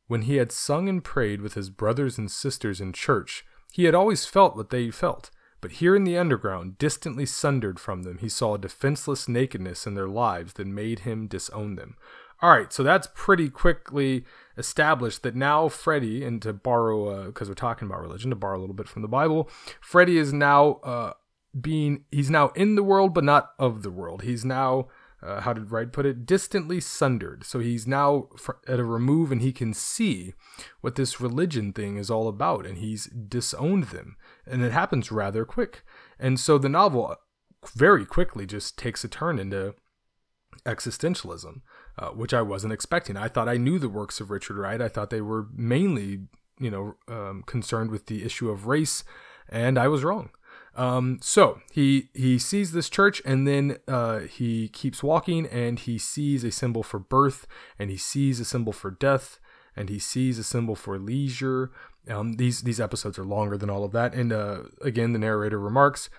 when 0.08 0.24
he 0.24 0.36
had 0.36 0.52
sung 0.52 0.90
and 0.90 1.04
prayed 1.04 1.42
with 1.42 1.54
his 1.54 1.70
brothers 1.70 2.18
and 2.18 2.30
sisters 2.30 2.82
in 2.82 2.92
church 2.94 3.46
he 3.72 3.86
had 3.86 3.96
always 3.96 4.26
felt 4.26 4.56
what 4.56 4.72
they 4.72 4.92
felt. 4.92 5.30
But 5.62 5.74
here 5.74 5.96
in 5.96 6.06
the 6.06 6.18
underground 6.18 6.78
distantly 6.78 7.26
sundered 7.26 7.80
from 7.80 8.04
them 8.04 8.18
he 8.18 8.30
saw 8.30 8.56
a 8.56 8.60
defenseless 8.60 9.28
nakedness 9.28 9.88
in 9.88 9.94
their 9.94 10.08
lives 10.08 10.54
that 10.54 10.68
made 10.68 11.00
him 11.00 11.28
disown 11.28 11.76
them. 11.76 11.96
All 12.42 12.50
right 12.50 12.74
so 12.74 12.84
that's 12.84 13.08
pretty 13.14 13.50
quickly 13.50 14.26
established 14.60 15.24
that 15.24 15.36
now 15.36 15.70
Freddie, 15.70 16.24
and 16.24 16.42
to 16.44 16.54
borrow, 16.54 17.26
because 17.26 17.48
uh, 17.48 17.52
we're 17.52 17.56
talking 17.56 17.88
about 17.88 18.02
religion, 18.02 18.30
to 18.30 18.36
borrow 18.36 18.60
a 18.60 18.62
little 18.62 18.76
bit 18.76 18.88
from 18.88 19.02
the 19.02 19.08
Bible, 19.08 19.50
Freddie 19.82 20.18
is 20.18 20.32
now 20.32 20.74
uh, 20.84 21.14
being, 21.60 22.04
he's 22.12 22.30
now 22.30 22.50
in 22.50 22.76
the 22.76 22.84
world, 22.84 23.14
but 23.14 23.24
not 23.24 23.52
of 23.58 23.82
the 23.82 23.92
world. 23.92 24.22
He's 24.22 24.46
now 24.46 24.88
uh, 25.22 25.42
how 25.42 25.54
did 25.54 25.72
Wright 25.72 25.92
put 25.92 26.06
it? 26.06 26.26
Distantly 26.26 26.80
sundered. 26.80 27.44
So 27.46 27.60
he's 27.60 27.86
now 27.86 28.30
at 28.68 28.80
a 28.80 28.86
remove 28.86 29.32
and 29.32 29.42
he 29.42 29.52
can 29.52 29.74
see 29.74 30.34
what 30.82 30.96
this 30.96 31.20
religion 31.20 31.74
thing 31.74 31.98
is 31.98 32.10
all 32.10 32.28
about 32.28 32.66
and 32.66 32.78
he's 32.78 33.08
disowned 33.08 33.86
them. 33.86 34.16
And 34.48 34.64
it 34.64 34.72
happens 34.72 35.12
rather 35.12 35.44
quick. 35.46 35.84
And 36.18 36.40
so 36.40 36.58
the 36.58 36.70
novel 36.70 37.16
very 37.76 38.06
quickly 38.06 38.46
just 38.46 38.78
takes 38.78 39.04
a 39.04 39.10
turn 39.10 39.40
into 39.40 39.76
existentialism, 40.66 41.62
uh, 42.00 42.10
which 42.12 42.34
I 42.34 42.42
wasn't 42.42 42.74
expecting. 42.74 43.18
I 43.18 43.28
thought 43.28 43.50
I 43.50 43.58
knew 43.58 43.78
the 43.78 43.90
works 43.90 44.22
of 44.22 44.32
Richard 44.32 44.58
Wright. 44.58 44.82
I 44.82 44.88
thought 44.88 45.10
they 45.10 45.22
were 45.22 45.48
mainly, 45.54 46.22
you 46.58 46.72
know, 46.72 46.96
um, 47.10 47.44
concerned 47.46 47.92
with 47.92 48.06
the 48.06 48.24
issue 48.24 48.50
of 48.50 48.68
race, 48.68 49.04
and 49.50 49.78
I 49.78 49.90
was 49.90 50.04
wrong. 50.04 50.30
Um, 50.76 51.20
so 51.22 51.60
he 51.72 52.10
he 52.14 52.40
sees 52.40 52.72
this 52.72 52.90
church, 52.90 53.22
and 53.26 53.46
then 53.46 53.80
uh, 53.88 54.20
he 54.20 54.70
keeps 54.70 55.04
walking, 55.04 55.46
and 55.48 55.78
he 55.78 55.98
sees 55.98 56.46
a 56.46 56.52
symbol 56.52 56.84
for 56.84 57.00
birth, 57.00 57.46
and 57.78 57.90
he 57.90 57.98
sees 57.98 58.40
a 58.40 58.46
symbol 58.46 58.72
for 58.72 58.92
death, 58.92 59.40
and 59.76 59.90
he 59.90 60.00
sees 60.00 60.40
a 60.40 60.44
symbol 60.44 60.76
for 60.76 60.98
leisure. 60.98 61.72
Um, 62.08 62.34
these 62.34 62.62
these 62.62 62.80
episodes 62.80 63.20
are 63.20 63.26
longer 63.26 63.58
than 63.58 63.70
all 63.70 63.84
of 63.84 63.92
that, 63.92 64.14
and 64.14 64.32
uh, 64.32 64.64
again, 64.82 65.12
the 65.12 65.20
narrator 65.20 65.60
remarks. 65.60 66.10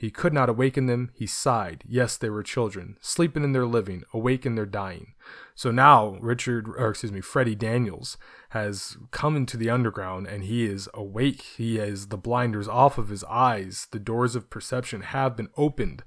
He 0.00 0.10
could 0.10 0.32
not 0.32 0.48
awaken 0.48 0.86
them. 0.86 1.10
He 1.12 1.26
sighed. 1.26 1.84
Yes, 1.86 2.16
they 2.16 2.30
were 2.30 2.42
children, 2.42 2.96
sleeping 3.02 3.44
in 3.44 3.52
their 3.52 3.66
living, 3.66 4.02
awake 4.14 4.46
in 4.46 4.54
their 4.54 4.64
dying. 4.64 5.12
So 5.54 5.70
now 5.70 6.16
Richard, 6.22 6.68
or 6.68 6.88
excuse 6.88 7.12
me, 7.12 7.20
Freddie 7.20 7.54
Daniels 7.54 8.16
has 8.48 8.96
come 9.10 9.36
into 9.36 9.58
the 9.58 9.68
underground 9.68 10.26
and 10.26 10.44
he 10.44 10.64
is 10.64 10.88
awake. 10.94 11.42
He 11.42 11.76
has 11.76 12.06
the 12.06 12.16
blinders 12.16 12.66
off 12.66 12.96
of 12.96 13.10
his 13.10 13.24
eyes. 13.24 13.88
The 13.90 13.98
doors 13.98 14.34
of 14.34 14.48
perception 14.48 15.02
have 15.02 15.36
been 15.36 15.50
opened. 15.58 16.02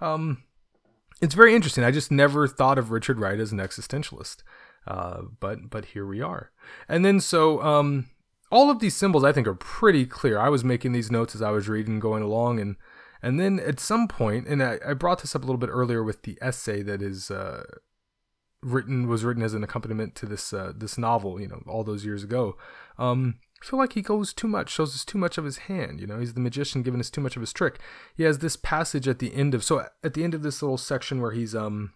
Um, 0.00 0.44
it's 1.20 1.34
very 1.34 1.54
interesting. 1.54 1.84
I 1.84 1.90
just 1.90 2.10
never 2.10 2.48
thought 2.48 2.78
of 2.78 2.90
Richard 2.90 3.18
Wright 3.18 3.38
as 3.38 3.52
an 3.52 3.58
existentialist. 3.58 4.36
Uh, 4.86 5.24
but 5.38 5.68
but 5.68 5.84
here 5.84 6.06
we 6.06 6.22
are. 6.22 6.50
And 6.88 7.04
then 7.04 7.20
so 7.20 7.62
um, 7.62 8.06
all 8.50 8.70
of 8.70 8.78
these 8.78 8.96
symbols 8.96 9.22
I 9.22 9.32
think 9.32 9.46
are 9.46 9.54
pretty 9.54 10.06
clear. 10.06 10.38
I 10.38 10.48
was 10.48 10.64
making 10.64 10.92
these 10.92 11.10
notes 11.10 11.34
as 11.34 11.42
I 11.42 11.50
was 11.50 11.68
reading, 11.68 12.00
going 12.00 12.22
along, 12.22 12.58
and 12.58 12.76
and 13.24 13.40
then 13.40 13.58
at 13.58 13.80
some 13.80 14.06
point, 14.06 14.46
and 14.46 14.62
I, 14.62 14.78
I 14.86 14.92
brought 14.92 15.22
this 15.22 15.34
up 15.34 15.42
a 15.42 15.46
little 15.46 15.56
bit 15.56 15.70
earlier 15.70 16.04
with 16.04 16.24
the 16.24 16.36
essay 16.42 16.82
that 16.82 17.00
is 17.00 17.30
uh, 17.30 17.64
written 18.62 19.08
was 19.08 19.24
written 19.24 19.42
as 19.42 19.54
an 19.54 19.64
accompaniment 19.64 20.14
to 20.16 20.26
this 20.26 20.52
uh, 20.52 20.74
this 20.76 20.98
novel, 20.98 21.40
you 21.40 21.48
know, 21.48 21.62
all 21.66 21.84
those 21.84 22.04
years 22.04 22.22
ago. 22.22 22.58
Um, 22.98 23.36
I 23.62 23.64
feel 23.64 23.78
like 23.78 23.94
he 23.94 24.02
goes 24.02 24.34
too 24.34 24.46
much, 24.46 24.68
shows 24.68 24.94
us 24.94 25.06
too 25.06 25.16
much 25.16 25.38
of 25.38 25.46
his 25.46 25.56
hand. 25.56 26.00
You 26.00 26.06
know, 26.06 26.18
he's 26.18 26.34
the 26.34 26.40
magician 26.40 26.82
giving 26.82 27.00
us 27.00 27.08
too 27.08 27.22
much 27.22 27.34
of 27.34 27.40
his 27.40 27.54
trick. 27.54 27.80
He 28.14 28.24
has 28.24 28.40
this 28.40 28.56
passage 28.56 29.08
at 29.08 29.20
the 29.20 29.34
end 29.34 29.54
of 29.54 29.64
so 29.64 29.86
at 30.02 30.12
the 30.12 30.22
end 30.22 30.34
of 30.34 30.42
this 30.42 30.60
little 30.60 30.76
section 30.76 31.22
where 31.22 31.32
he's 31.32 31.54
um 31.54 31.94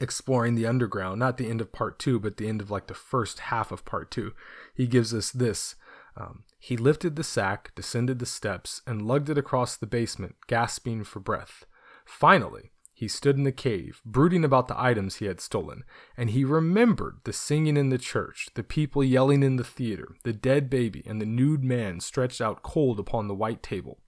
exploring 0.00 0.54
the 0.54 0.66
underground, 0.66 1.18
not 1.20 1.36
the 1.36 1.50
end 1.50 1.60
of 1.60 1.72
part 1.72 1.98
two, 1.98 2.18
but 2.18 2.38
the 2.38 2.48
end 2.48 2.62
of 2.62 2.70
like 2.70 2.86
the 2.86 2.94
first 2.94 3.40
half 3.40 3.70
of 3.70 3.84
part 3.84 4.10
two. 4.10 4.32
He 4.74 4.86
gives 4.86 5.12
us 5.12 5.30
this. 5.30 5.74
Um, 6.16 6.44
he 6.58 6.76
lifted 6.76 7.16
the 7.16 7.24
sack, 7.24 7.72
descended 7.74 8.18
the 8.18 8.26
steps, 8.26 8.82
and 8.86 9.02
lugged 9.02 9.30
it 9.30 9.38
across 9.38 9.76
the 9.76 9.86
basement, 9.86 10.36
gasping 10.46 11.04
for 11.04 11.20
breath. 11.20 11.64
Finally, 12.04 12.72
he 12.98 13.06
stood 13.06 13.36
in 13.36 13.44
the 13.44 13.52
cave, 13.52 14.02
brooding 14.04 14.44
about 14.44 14.66
the 14.66 14.76
items 14.76 15.16
he 15.16 15.26
had 15.26 15.40
stolen, 15.40 15.84
and 16.16 16.30
he 16.30 16.44
remembered 16.44 17.20
the 17.22 17.32
singing 17.32 17.76
in 17.76 17.90
the 17.90 17.96
church, 17.96 18.48
the 18.54 18.64
people 18.64 19.04
yelling 19.04 19.44
in 19.44 19.54
the 19.54 19.62
theater, 19.62 20.16
the 20.24 20.32
dead 20.32 20.68
baby, 20.68 21.04
and 21.06 21.20
the 21.20 21.24
nude 21.24 21.62
man 21.62 22.00
stretched 22.00 22.40
out 22.40 22.64
cold 22.64 22.98
upon 22.98 23.28
the 23.28 23.36
white 23.36 23.62
table. 23.62 24.00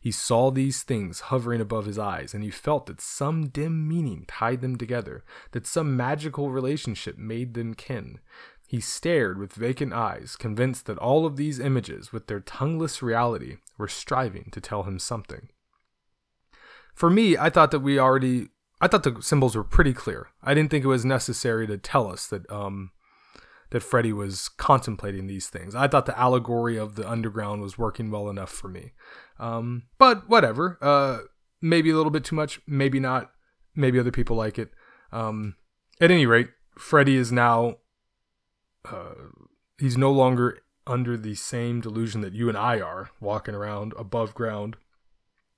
He 0.00 0.10
saw 0.10 0.50
these 0.50 0.82
things 0.82 1.20
hovering 1.20 1.60
above 1.60 1.84
his 1.84 1.98
eyes, 1.98 2.32
and 2.32 2.42
he 2.42 2.50
felt 2.50 2.86
that 2.86 3.02
some 3.02 3.48
dim 3.48 3.86
meaning 3.86 4.24
tied 4.26 4.62
them 4.62 4.76
together, 4.76 5.24
that 5.50 5.66
some 5.66 5.94
magical 5.94 6.50
relationship 6.50 7.18
made 7.18 7.52
them 7.52 7.74
kin. 7.74 8.18
He 8.68 8.80
stared 8.80 9.38
with 9.38 9.54
vacant 9.54 9.94
eyes, 9.94 10.36
convinced 10.36 10.84
that 10.86 10.98
all 10.98 11.24
of 11.24 11.36
these 11.36 11.58
images, 11.58 12.12
with 12.12 12.26
their 12.26 12.40
tongueless 12.40 13.02
reality, 13.02 13.56
were 13.78 13.88
striving 13.88 14.50
to 14.52 14.60
tell 14.60 14.82
him 14.82 14.98
something. 14.98 15.48
For 16.94 17.08
me, 17.08 17.38
I 17.38 17.48
thought 17.48 17.70
that 17.70 17.80
we 17.80 17.98
already, 17.98 18.48
I 18.78 18.86
thought 18.86 19.04
the 19.04 19.22
symbols 19.22 19.56
were 19.56 19.64
pretty 19.64 19.94
clear. 19.94 20.28
I 20.42 20.52
didn't 20.52 20.70
think 20.70 20.84
it 20.84 20.88
was 20.88 21.06
necessary 21.06 21.66
to 21.66 21.78
tell 21.78 22.12
us 22.12 22.26
that 22.26 22.48
um, 22.50 22.90
that 23.70 23.80
Freddy 23.80 24.12
was 24.12 24.50
contemplating 24.50 25.26
these 25.28 25.48
things. 25.48 25.74
I 25.74 25.88
thought 25.88 26.04
the 26.04 26.18
allegory 26.18 26.76
of 26.76 26.94
the 26.94 27.08
underground 27.08 27.62
was 27.62 27.78
working 27.78 28.10
well 28.10 28.28
enough 28.28 28.50
for 28.50 28.68
me. 28.68 28.92
Um, 29.38 29.84
but 29.96 30.28
whatever. 30.28 30.76
Uh, 30.82 31.20
maybe 31.62 31.88
a 31.88 31.96
little 31.96 32.10
bit 32.10 32.24
too 32.24 32.36
much. 32.36 32.60
Maybe 32.66 33.00
not. 33.00 33.30
Maybe 33.74 33.98
other 33.98 34.12
people 34.12 34.36
like 34.36 34.58
it. 34.58 34.70
Um, 35.10 35.56
at 36.02 36.10
any 36.10 36.26
rate, 36.26 36.48
Freddy 36.76 37.16
is 37.16 37.32
now 37.32 37.76
uh, 38.84 39.14
he's 39.78 39.96
no 39.96 40.10
longer 40.12 40.58
under 40.86 41.16
the 41.16 41.34
same 41.34 41.80
delusion 41.80 42.20
that 42.22 42.32
you 42.32 42.48
and 42.48 42.56
I 42.56 42.80
are, 42.80 43.10
walking 43.20 43.54
around 43.54 43.92
above 43.98 44.34
ground, 44.34 44.76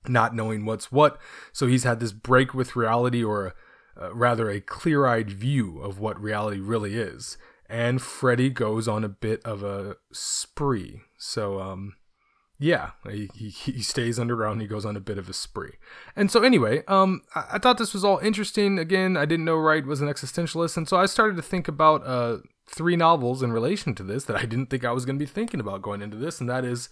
not 0.07 0.35
knowing 0.35 0.65
what's 0.65 0.91
what. 0.91 1.17
So 1.53 1.67
he's 1.67 1.83
had 1.83 1.99
this 1.99 2.11
break 2.11 2.53
with 2.53 2.75
reality, 2.75 3.23
or 3.23 3.53
uh, 3.99 4.13
rather 4.13 4.49
a 4.49 4.61
clear 4.61 5.05
eyed 5.05 5.31
view 5.31 5.79
of 5.79 5.99
what 5.99 6.21
reality 6.21 6.59
really 6.59 6.95
is. 6.95 7.37
And 7.69 8.01
Freddy 8.01 8.49
goes 8.49 8.87
on 8.87 9.03
a 9.03 9.09
bit 9.09 9.41
of 9.45 9.63
a 9.63 9.95
spree. 10.11 11.01
So, 11.17 11.61
um, 11.61 11.95
yeah, 12.59 12.91
he, 13.09 13.29
he, 13.33 13.49
he 13.49 13.81
stays 13.81 14.19
underground. 14.19 14.61
He 14.61 14.67
goes 14.67 14.85
on 14.85 14.97
a 14.97 15.01
bit 15.01 15.17
of 15.17 15.29
a 15.29 15.33
spree. 15.33 15.75
And 16.15 16.29
so, 16.29 16.43
anyway, 16.43 16.83
um, 16.89 17.21
I, 17.33 17.45
I, 17.53 17.57
thought 17.59 17.77
this 17.77 17.93
was 17.93 18.03
all 18.03 18.17
interesting. 18.19 18.77
Again, 18.77 19.15
I 19.15 19.25
didn't 19.25 19.45
know 19.45 19.55
Wright 19.55 19.85
was 19.85 20.01
an 20.01 20.09
existentialist. 20.09 20.75
And 20.75 20.87
so 20.87 20.97
I 20.97 21.05
started 21.05 21.37
to 21.37 21.41
think 21.41 21.69
about 21.69 22.05
uh, 22.05 22.39
three 22.73 22.95
novels 22.95 23.43
in 23.43 23.51
relation 23.51 23.93
to 23.95 24.03
this 24.03 24.23
that 24.25 24.37
I 24.37 24.45
didn't 24.45 24.69
think 24.69 24.85
I 24.85 24.91
was 24.91 25.05
going 25.05 25.17
to 25.17 25.25
be 25.25 25.29
thinking 25.29 25.59
about 25.59 25.81
going 25.81 26.01
into 26.01 26.17
this, 26.17 26.39
and 26.39 26.49
that 26.49 26.65
is 26.65 26.89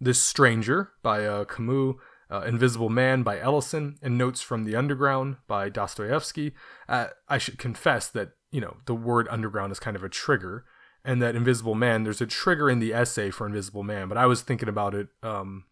This 0.00 0.22
Stranger 0.22 0.92
by 1.02 1.24
uh, 1.24 1.44
Camus, 1.44 1.96
uh, 2.30 2.40
Invisible 2.40 2.88
Man 2.88 3.22
by 3.22 3.38
Ellison, 3.40 3.98
and 4.02 4.16
Notes 4.16 4.40
from 4.40 4.64
the 4.64 4.76
Underground 4.76 5.36
by 5.46 5.68
Dostoevsky. 5.68 6.54
Uh, 6.88 7.08
I 7.28 7.38
should 7.38 7.58
confess 7.58 8.08
that, 8.08 8.32
you 8.50 8.60
know, 8.60 8.78
the 8.86 8.94
word 8.94 9.28
underground 9.30 9.72
is 9.72 9.80
kind 9.80 9.96
of 9.96 10.04
a 10.04 10.08
trigger, 10.08 10.64
and 11.04 11.20
that 11.22 11.36
Invisible 11.36 11.74
Man, 11.74 12.02
there's 12.02 12.20
a 12.20 12.26
trigger 12.26 12.70
in 12.70 12.78
the 12.78 12.92
essay 12.94 13.30
for 13.30 13.46
Invisible 13.46 13.82
Man, 13.82 14.08
but 14.08 14.18
I 14.18 14.26
was 14.26 14.42
thinking 14.42 14.68
about 14.68 14.94
it 14.94 15.08
um, 15.22 15.64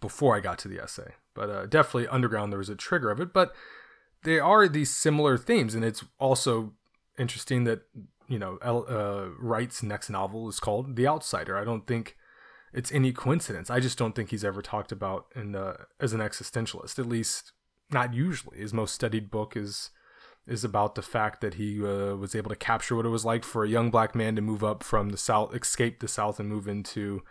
before 0.00 0.36
I 0.36 0.40
got 0.40 0.58
to 0.60 0.68
the 0.68 0.82
essay. 0.82 1.12
But 1.34 1.50
uh, 1.50 1.66
definitely 1.66 2.08
Underground, 2.08 2.52
there 2.52 2.58
was 2.58 2.68
a 2.68 2.76
trigger 2.76 3.10
of 3.10 3.20
it, 3.20 3.32
but 3.32 3.54
they 4.22 4.38
are 4.38 4.68
these 4.68 4.94
similar 4.94 5.36
themes, 5.36 5.74
and 5.74 5.84
it's 5.84 6.04
also 6.18 6.72
interesting 7.18 7.64
that 7.64 7.82
you 8.34 8.40
know, 8.40 8.58
uh, 8.58 9.28
Wright's 9.38 9.80
next 9.80 10.10
novel 10.10 10.48
is 10.48 10.58
called 10.58 10.96
The 10.96 11.06
Outsider. 11.06 11.56
I 11.56 11.62
don't 11.62 11.86
think 11.86 12.16
it's 12.72 12.90
any 12.90 13.12
coincidence. 13.12 13.70
I 13.70 13.78
just 13.78 13.96
don't 13.96 14.16
think 14.16 14.30
he's 14.30 14.44
ever 14.44 14.60
talked 14.60 14.90
about 14.90 15.26
in 15.36 15.54
uh, 15.54 15.84
as 16.00 16.12
an 16.12 16.18
existentialist. 16.18 16.98
At 16.98 17.06
least, 17.06 17.52
not 17.92 18.12
usually. 18.12 18.58
His 18.58 18.74
most 18.74 18.92
studied 18.92 19.30
book 19.30 19.56
is 19.56 19.90
is 20.48 20.64
about 20.64 20.96
the 20.96 21.02
fact 21.02 21.42
that 21.42 21.54
he 21.54 21.80
uh, 21.80 22.16
was 22.16 22.34
able 22.34 22.50
to 22.50 22.56
capture 22.56 22.96
what 22.96 23.06
it 23.06 23.10
was 23.10 23.24
like 23.24 23.44
for 23.44 23.62
a 23.64 23.68
young 23.68 23.92
black 23.92 24.16
man 24.16 24.34
to 24.34 24.42
move 24.42 24.64
up 24.64 24.82
from 24.82 25.10
the 25.10 25.16
south, 25.16 25.54
escape 25.54 26.00
the 26.00 26.08
south, 26.08 26.40
and 26.40 26.48
move 26.48 26.66
into, 26.66 27.22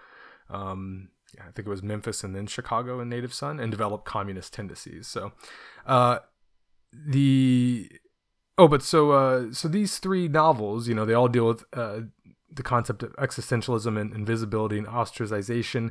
um, 0.49 1.09
I 1.37 1.51
think 1.51 1.67
it 1.67 1.69
was 1.69 1.83
Memphis 1.83 2.23
and 2.23 2.33
then 2.33 2.47
Chicago 2.47 3.01
and 3.01 3.09
Native 3.09 3.33
Son, 3.33 3.59
and 3.59 3.69
develop 3.69 4.05
communist 4.05 4.53
tendencies. 4.53 5.05
So, 5.07 5.33
uh, 5.85 6.19
the 6.91 7.91
Oh, 8.57 8.67
but 8.67 8.83
so 8.83 9.11
uh, 9.11 9.51
so 9.51 9.67
these 9.67 9.97
three 9.97 10.27
novels, 10.27 10.87
you 10.87 10.93
know, 10.93 11.05
they 11.05 11.13
all 11.13 11.27
deal 11.27 11.47
with 11.47 11.63
uh, 11.73 12.01
the 12.51 12.63
concept 12.63 13.01
of 13.01 13.15
existentialism 13.15 13.99
and 13.99 14.13
invisibility 14.13 14.77
and 14.77 14.87
ostracization, 14.87 15.89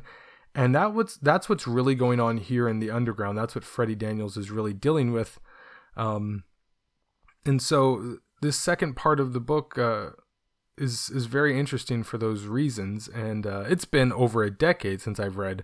and 0.55 0.73
that 0.73 0.93
what's 0.93 1.17
that's 1.17 1.49
what's 1.49 1.67
really 1.67 1.95
going 1.95 2.19
on 2.19 2.37
here 2.37 2.69
in 2.69 2.79
the 2.79 2.89
underground. 2.89 3.37
That's 3.37 3.55
what 3.55 3.65
Freddie 3.65 3.95
Daniels 3.95 4.37
is 4.37 4.49
really 4.49 4.73
dealing 4.73 5.11
with, 5.11 5.39
um, 5.97 6.43
and 7.45 7.61
so 7.61 8.19
this 8.41 8.57
second 8.57 8.95
part 8.95 9.19
of 9.19 9.33
the 9.33 9.41
book 9.41 9.77
uh, 9.77 10.11
is 10.77 11.09
is 11.09 11.25
very 11.25 11.59
interesting 11.59 12.03
for 12.03 12.17
those 12.17 12.45
reasons. 12.45 13.07
And 13.07 13.45
uh, 13.45 13.65
it's 13.67 13.85
been 13.85 14.13
over 14.13 14.43
a 14.43 14.51
decade 14.51 15.01
since 15.01 15.19
I've 15.19 15.37
read 15.37 15.63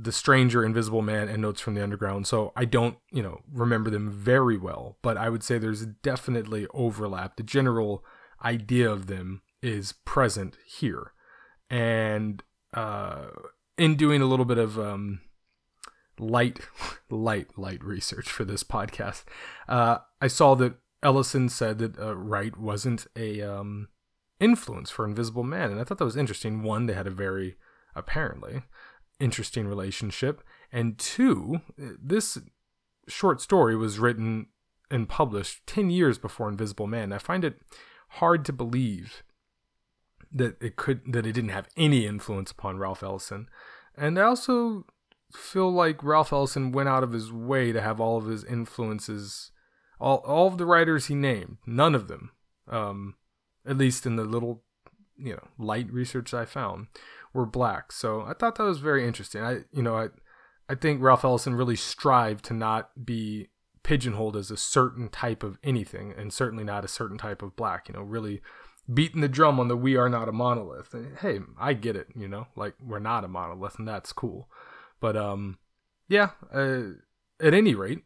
the 0.00 0.12
Stranger, 0.12 0.64
Invisible 0.64 1.02
Man, 1.02 1.28
and 1.28 1.42
Notes 1.42 1.60
from 1.60 1.74
the 1.74 1.82
Underground. 1.82 2.26
So 2.26 2.52
I 2.54 2.64
don't, 2.64 2.98
you 3.10 3.22
know, 3.22 3.42
remember 3.52 3.90
them 3.90 4.10
very 4.10 4.56
well, 4.56 4.96
but 5.02 5.16
I 5.16 5.28
would 5.28 5.42
say 5.42 5.58
there's 5.58 5.86
definitely 5.86 6.66
overlap. 6.72 7.36
The 7.36 7.42
general 7.42 8.04
idea 8.44 8.88
of 8.90 9.08
them 9.08 9.42
is 9.60 9.92
present 9.92 10.56
here. 10.64 11.12
And 11.68 12.42
uh, 12.72 13.26
in 13.76 13.96
doing 13.96 14.22
a 14.22 14.26
little 14.26 14.44
bit 14.44 14.58
of 14.58 14.78
um, 14.78 15.20
light, 16.18 16.60
light, 17.10 17.58
light 17.58 17.82
research 17.82 18.28
for 18.28 18.44
this 18.44 18.62
podcast, 18.62 19.24
uh, 19.68 19.98
I 20.20 20.28
saw 20.28 20.54
that 20.56 20.76
Ellison 21.02 21.48
said 21.48 21.78
that 21.78 21.98
uh, 21.98 22.16
Wright 22.16 22.56
wasn't 22.56 23.06
a 23.16 23.42
um, 23.42 23.88
influence 24.38 24.90
for 24.90 25.04
Invisible 25.04 25.44
Man, 25.44 25.70
and 25.70 25.80
I 25.80 25.84
thought 25.84 25.98
that 25.98 26.04
was 26.04 26.16
interesting. 26.16 26.62
One, 26.62 26.86
they 26.86 26.94
had 26.94 27.06
a 27.06 27.10
very 27.10 27.56
apparently 27.96 28.62
interesting 29.20 29.66
relationship. 29.66 30.42
And 30.72 30.98
two, 30.98 31.60
this 31.76 32.38
short 33.08 33.40
story 33.40 33.76
was 33.76 33.98
written 33.98 34.46
and 34.90 35.08
published 35.08 35.66
10 35.66 35.90
years 35.90 36.18
before 36.18 36.48
Invisible 36.48 36.86
Man. 36.86 37.12
I 37.12 37.18
find 37.18 37.44
it 37.44 37.60
hard 38.08 38.44
to 38.46 38.52
believe 38.52 39.22
that 40.32 40.62
it 40.62 40.76
could 40.76 41.12
that 41.12 41.26
it 41.26 41.32
didn't 41.32 41.50
have 41.50 41.68
any 41.76 42.06
influence 42.06 42.50
upon 42.50 42.78
Ralph 42.78 43.02
Ellison. 43.02 43.48
And 43.96 44.18
I 44.18 44.22
also 44.22 44.84
feel 45.34 45.70
like 45.70 46.04
Ralph 46.04 46.32
Ellison 46.32 46.72
went 46.72 46.88
out 46.88 47.02
of 47.02 47.12
his 47.12 47.32
way 47.32 47.72
to 47.72 47.80
have 47.80 48.00
all 48.00 48.18
of 48.18 48.26
his 48.26 48.44
influences 48.44 49.50
all 50.00 50.18
all 50.18 50.46
of 50.46 50.58
the 50.58 50.66
writers 50.66 51.06
he 51.06 51.14
named, 51.14 51.58
none 51.66 51.94
of 51.94 52.08
them 52.08 52.30
um 52.68 53.14
at 53.66 53.78
least 53.78 54.06
in 54.06 54.16
the 54.16 54.24
little 54.24 54.62
you 55.16 55.32
know 55.32 55.48
light 55.58 55.90
research 55.92 56.32
I 56.32 56.44
found 56.44 56.88
were 57.32 57.46
black. 57.46 57.92
So 57.92 58.22
I 58.22 58.34
thought 58.34 58.56
that 58.56 58.64
was 58.64 58.78
very 58.78 59.06
interesting. 59.06 59.42
I 59.42 59.60
you 59.72 59.82
know 59.82 59.96
I 59.96 60.08
I 60.68 60.74
think 60.74 61.02
Ralph 61.02 61.24
Ellison 61.24 61.54
really 61.54 61.76
strived 61.76 62.44
to 62.46 62.54
not 62.54 63.04
be 63.04 63.48
pigeonholed 63.82 64.36
as 64.36 64.50
a 64.50 64.56
certain 64.56 65.08
type 65.08 65.42
of 65.42 65.58
anything 65.64 66.12
and 66.16 66.32
certainly 66.32 66.64
not 66.64 66.84
a 66.84 66.88
certain 66.88 67.16
type 67.16 67.40
of 67.40 67.56
black, 67.56 67.88
you 67.88 67.94
know, 67.94 68.02
really 68.02 68.42
beating 68.92 69.22
the 69.22 69.28
drum 69.28 69.58
on 69.58 69.68
the 69.68 69.76
we 69.76 69.96
are 69.96 70.10
not 70.10 70.28
a 70.28 70.32
monolith. 70.32 70.92
And, 70.92 71.16
hey, 71.18 71.40
I 71.58 71.72
get 71.72 71.96
it, 71.96 72.08
you 72.14 72.28
know, 72.28 72.48
like 72.54 72.74
we're 72.84 72.98
not 72.98 73.24
a 73.24 73.28
monolith 73.28 73.78
and 73.78 73.88
that's 73.88 74.12
cool. 74.12 74.48
But 75.00 75.16
um 75.16 75.58
yeah, 76.08 76.30
uh, 76.52 76.82
at 77.40 77.54
any 77.54 77.74
rate, 77.74 78.04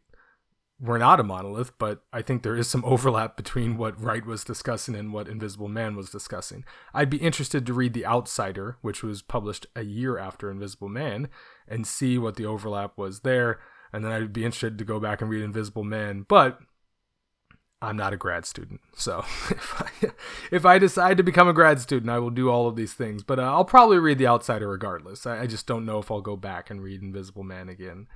we're 0.83 0.97
not 0.97 1.21
a 1.21 1.23
monolith, 1.23 1.71
but 1.77 2.03
I 2.11 2.21
think 2.21 2.43
there 2.43 2.57
is 2.57 2.69
some 2.69 2.83
overlap 2.83 3.37
between 3.37 3.77
what 3.77 3.99
Wright 3.99 4.25
was 4.25 4.43
discussing 4.43 4.95
and 4.95 5.13
what 5.13 5.29
Invisible 5.29 5.69
Man 5.69 5.95
was 5.95 6.09
discussing. 6.09 6.65
I'd 6.93 7.09
be 7.09 7.17
interested 7.17 7.65
to 7.65 7.73
read 7.73 7.93
The 7.93 8.05
Outsider, 8.05 8.75
which 8.81 9.01
was 9.01 9.21
published 9.21 9.65
a 9.77 9.83
year 9.83 10.17
after 10.17 10.51
Invisible 10.51 10.89
Man, 10.89 11.29
and 11.69 11.87
see 11.87 12.17
what 12.17 12.35
the 12.35 12.45
overlap 12.45 12.97
was 12.97 13.21
there. 13.21 13.61
And 13.93 14.03
then 14.03 14.11
I'd 14.11 14.33
be 14.33 14.43
interested 14.43 14.77
to 14.77 14.83
go 14.83 14.99
back 14.99 15.21
and 15.21 15.29
read 15.29 15.43
Invisible 15.43 15.85
Man, 15.85 16.25
but 16.27 16.59
I'm 17.81 17.95
not 17.95 18.11
a 18.11 18.17
grad 18.17 18.45
student. 18.45 18.81
So 18.93 19.19
if 19.49 19.81
I, 19.81 20.11
if 20.51 20.65
I 20.65 20.79
decide 20.79 21.15
to 21.15 21.23
become 21.23 21.47
a 21.47 21.53
grad 21.53 21.79
student, 21.79 22.09
I 22.09 22.19
will 22.19 22.29
do 22.29 22.49
all 22.49 22.67
of 22.67 22.75
these 22.75 22.93
things. 22.93 23.23
But 23.23 23.39
uh, 23.39 23.43
I'll 23.43 23.63
probably 23.63 23.99
read 23.99 24.17
The 24.17 24.27
Outsider 24.27 24.67
regardless. 24.67 25.25
I, 25.25 25.43
I 25.43 25.47
just 25.47 25.65
don't 25.65 25.85
know 25.85 25.99
if 25.99 26.11
I'll 26.11 26.19
go 26.19 26.35
back 26.35 26.69
and 26.69 26.83
read 26.83 27.01
Invisible 27.01 27.43
Man 27.43 27.69
again. 27.69 28.07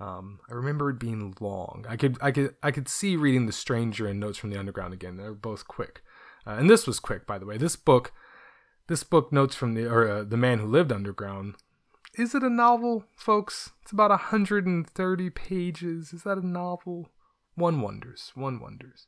Um, 0.00 0.40
I 0.50 0.54
remember 0.54 0.90
it 0.90 0.98
being 0.98 1.34
long. 1.40 1.86
I 1.88 1.96
could 1.96 2.18
I 2.20 2.30
could 2.32 2.54
I 2.62 2.70
could 2.70 2.88
see 2.88 3.16
reading 3.16 3.46
The 3.46 3.52
Stranger 3.52 4.06
and 4.06 4.18
Notes 4.18 4.38
from 4.38 4.50
the 4.50 4.58
Underground 4.58 4.92
again. 4.92 5.16
They're 5.16 5.34
both 5.34 5.68
quick, 5.68 6.02
uh, 6.46 6.52
and 6.52 6.68
this 6.68 6.86
was 6.86 6.98
quick, 6.98 7.26
by 7.26 7.38
the 7.38 7.46
way. 7.46 7.56
This 7.56 7.76
book, 7.76 8.12
this 8.88 9.04
book, 9.04 9.32
Notes 9.32 9.54
from 9.54 9.74
the 9.74 9.86
or 9.86 10.08
uh, 10.08 10.24
the 10.24 10.36
Man 10.36 10.58
Who 10.58 10.66
Lived 10.66 10.90
Underground. 10.90 11.54
Is 12.16 12.34
it 12.34 12.42
a 12.42 12.50
novel, 12.50 13.04
folks? 13.16 13.70
It's 13.82 13.92
about 13.92 14.10
130 14.10 15.30
pages. 15.30 16.12
Is 16.12 16.22
that 16.22 16.38
a 16.38 16.46
novel? 16.46 17.10
One 17.56 17.80
wonders. 17.80 18.32
One 18.34 18.60
wonders. 18.60 19.06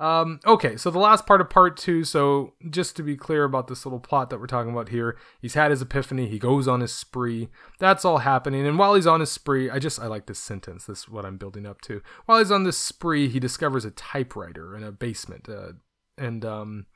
Um, 0.00 0.38
okay, 0.46 0.76
so 0.76 0.90
the 0.90 0.98
last 0.98 1.26
part 1.26 1.40
of 1.40 1.50
part 1.50 1.76
two. 1.76 2.04
So, 2.04 2.54
just 2.70 2.94
to 2.96 3.02
be 3.02 3.16
clear 3.16 3.44
about 3.44 3.66
this 3.66 3.84
little 3.84 3.98
plot 3.98 4.30
that 4.30 4.38
we're 4.38 4.46
talking 4.46 4.72
about 4.72 4.90
here, 4.90 5.18
he's 5.40 5.54
had 5.54 5.70
his 5.70 5.82
epiphany. 5.82 6.28
He 6.28 6.38
goes 6.38 6.68
on 6.68 6.80
his 6.80 6.94
spree. 6.94 7.48
That's 7.80 8.04
all 8.04 8.18
happening. 8.18 8.66
And 8.66 8.78
while 8.78 8.94
he's 8.94 9.08
on 9.08 9.20
his 9.20 9.30
spree, 9.30 9.68
I 9.70 9.78
just, 9.78 9.98
I 9.98 10.06
like 10.06 10.26
this 10.26 10.38
sentence. 10.38 10.86
This 10.86 11.00
is 11.00 11.08
what 11.08 11.24
I'm 11.24 11.36
building 11.36 11.66
up 11.66 11.80
to. 11.82 12.00
While 12.26 12.38
he's 12.38 12.52
on 12.52 12.62
this 12.62 12.78
spree, 12.78 13.28
he 13.28 13.40
discovers 13.40 13.84
a 13.84 13.90
typewriter 13.90 14.76
in 14.76 14.84
a 14.84 14.92
basement. 14.92 15.48
Uh, 15.48 15.72
and 16.16 16.44
um, 16.44 16.86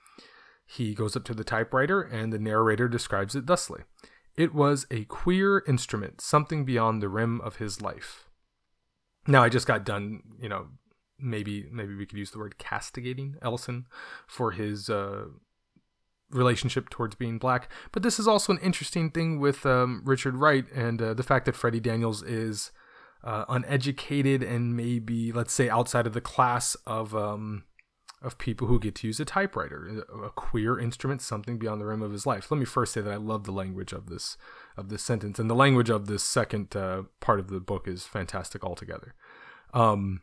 he 0.64 0.94
goes 0.94 1.16
up 1.16 1.24
to 1.24 1.34
the 1.34 1.44
typewriter, 1.44 2.00
and 2.00 2.32
the 2.32 2.38
narrator 2.38 2.88
describes 2.88 3.34
it 3.34 3.46
thusly 3.46 3.82
It 4.36 4.54
was 4.54 4.86
a 4.90 5.04
queer 5.06 5.64
instrument, 5.66 6.20
something 6.20 6.64
beyond 6.64 7.02
the 7.02 7.08
rim 7.08 7.40
of 7.40 7.56
his 7.56 7.82
life. 7.82 8.28
Now, 9.26 9.42
I 9.42 9.48
just 9.48 9.66
got 9.66 9.84
done, 9.84 10.22
you 10.40 10.48
know, 10.48 10.68
maybe 11.22 11.68
maybe 11.70 11.94
we 11.94 12.06
could 12.06 12.18
use 12.18 12.30
the 12.30 12.38
word 12.38 12.58
castigating 12.58 13.36
Ellison 13.40 13.86
for 14.26 14.52
his 14.52 14.90
uh, 14.90 15.26
relationship 16.30 16.90
towards 16.90 17.14
being 17.14 17.38
black. 17.38 17.68
But 17.92 18.02
this 18.02 18.18
is 18.18 18.26
also 18.26 18.52
an 18.52 18.58
interesting 18.58 19.10
thing 19.10 19.38
with 19.38 19.64
um, 19.64 20.02
Richard 20.04 20.36
Wright 20.36 20.64
and 20.74 21.00
uh, 21.00 21.14
the 21.14 21.22
fact 21.22 21.46
that 21.46 21.56
Freddie 21.56 21.80
Daniels 21.80 22.22
is 22.22 22.72
uh, 23.24 23.44
uneducated 23.48 24.42
and 24.42 24.76
maybe 24.76 25.30
let's 25.30 25.52
say 25.52 25.68
outside 25.68 26.06
of 26.06 26.12
the 26.12 26.20
class 26.20 26.76
of 26.86 27.14
um, 27.14 27.64
of 28.22 28.38
people 28.38 28.68
who 28.68 28.78
get 28.78 28.94
to 28.94 29.06
use 29.06 29.18
a 29.18 29.24
typewriter, 29.24 30.04
a 30.24 30.30
queer 30.30 30.78
instrument, 30.78 31.20
something 31.20 31.58
beyond 31.58 31.80
the 31.80 31.86
rim 31.86 32.02
of 32.02 32.12
his 32.12 32.24
life. 32.24 32.50
Let 32.50 32.58
me 32.58 32.64
first 32.64 32.92
say 32.92 33.00
that 33.00 33.12
I 33.12 33.16
love 33.16 33.44
the 33.44 33.52
language 33.52 33.92
of 33.92 34.08
this 34.08 34.36
of 34.76 34.88
this 34.88 35.02
sentence, 35.02 35.38
and 35.38 35.50
the 35.50 35.54
language 35.54 35.90
of 35.90 36.06
this 36.06 36.22
second 36.22 36.74
uh, 36.76 37.02
part 37.20 37.40
of 37.40 37.48
the 37.48 37.60
book 37.60 37.88
is 37.88 38.06
fantastic 38.06 38.64
altogether. 38.64 39.14
Um, 39.74 40.22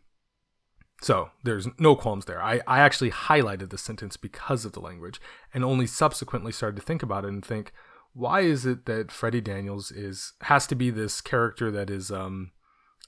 so 1.01 1.29
there's 1.43 1.67
no 1.77 1.95
qualms 1.95 2.25
there. 2.25 2.41
I, 2.41 2.61
I 2.67 2.79
actually 2.79 3.11
highlighted 3.11 3.69
the 3.69 3.77
sentence 3.77 4.17
because 4.17 4.65
of 4.65 4.73
the 4.73 4.81
language 4.81 5.21
and 5.53 5.63
only 5.63 5.87
subsequently 5.87 6.51
started 6.51 6.75
to 6.75 6.85
think 6.85 7.01
about 7.01 7.25
it 7.25 7.29
and 7.29 7.43
think, 7.43 7.71
why 8.13 8.41
is 8.41 8.65
it 8.65 8.85
that 8.85 9.11
Freddie 9.11 9.41
Daniels 9.41 9.91
is 9.91 10.33
has 10.41 10.67
to 10.67 10.75
be 10.75 10.89
this 10.89 11.21
character 11.21 11.71
that 11.71 11.89
is 11.89 12.11
um, 12.11 12.51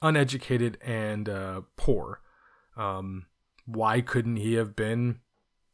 uneducated 0.01 0.77
and 0.81 1.27
uh, 1.27 1.61
poor? 1.75 2.21
Um, 2.77 3.25
why 3.65 4.01
couldn't 4.01 4.37
he 4.37 4.53
have 4.53 4.75
been, 4.75 5.19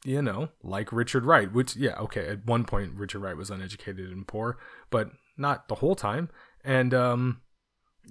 you 0.04 0.22
know, 0.22 0.50
like 0.64 0.92
Richard 0.92 1.26
Wright? 1.26 1.52
Which, 1.52 1.76
yeah, 1.76 1.96
okay, 2.00 2.28
at 2.28 2.46
one 2.46 2.64
point 2.64 2.94
Richard 2.94 3.20
Wright 3.20 3.38
was 3.38 3.52
uneducated 3.52 4.12
and 4.12 4.28
poor, 4.28 4.58
but 4.90 5.12
not 5.38 5.68
the 5.68 5.76
whole 5.76 5.96
time. 5.96 6.30
And 6.64 6.94
um, 6.94 7.42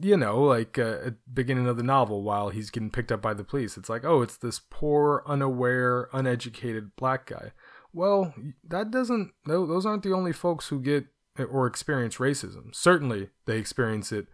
you 0.00 0.16
know, 0.16 0.42
like 0.42 0.78
uh, 0.78 0.98
at 1.06 1.14
beginning 1.32 1.66
of 1.66 1.76
the 1.76 1.82
novel, 1.82 2.22
while 2.22 2.50
he's 2.50 2.70
getting 2.70 2.90
picked 2.90 3.12
up 3.12 3.22
by 3.22 3.34
the 3.34 3.44
police, 3.44 3.76
it's 3.76 3.88
like, 3.88 4.04
oh, 4.04 4.22
it's 4.22 4.36
this 4.36 4.60
poor, 4.70 5.22
unaware, 5.26 6.08
uneducated 6.12 6.94
black 6.96 7.26
guy. 7.26 7.52
Well, 7.92 8.34
that 8.68 8.90
doesn't. 8.90 9.32
Those 9.46 9.86
aren't 9.86 10.02
the 10.02 10.12
only 10.12 10.32
folks 10.32 10.68
who 10.68 10.80
get 10.80 11.06
or 11.38 11.66
experience 11.66 12.16
racism. 12.16 12.74
Certainly, 12.74 13.30
they 13.46 13.58
experience 13.58 14.12
it 14.12 14.26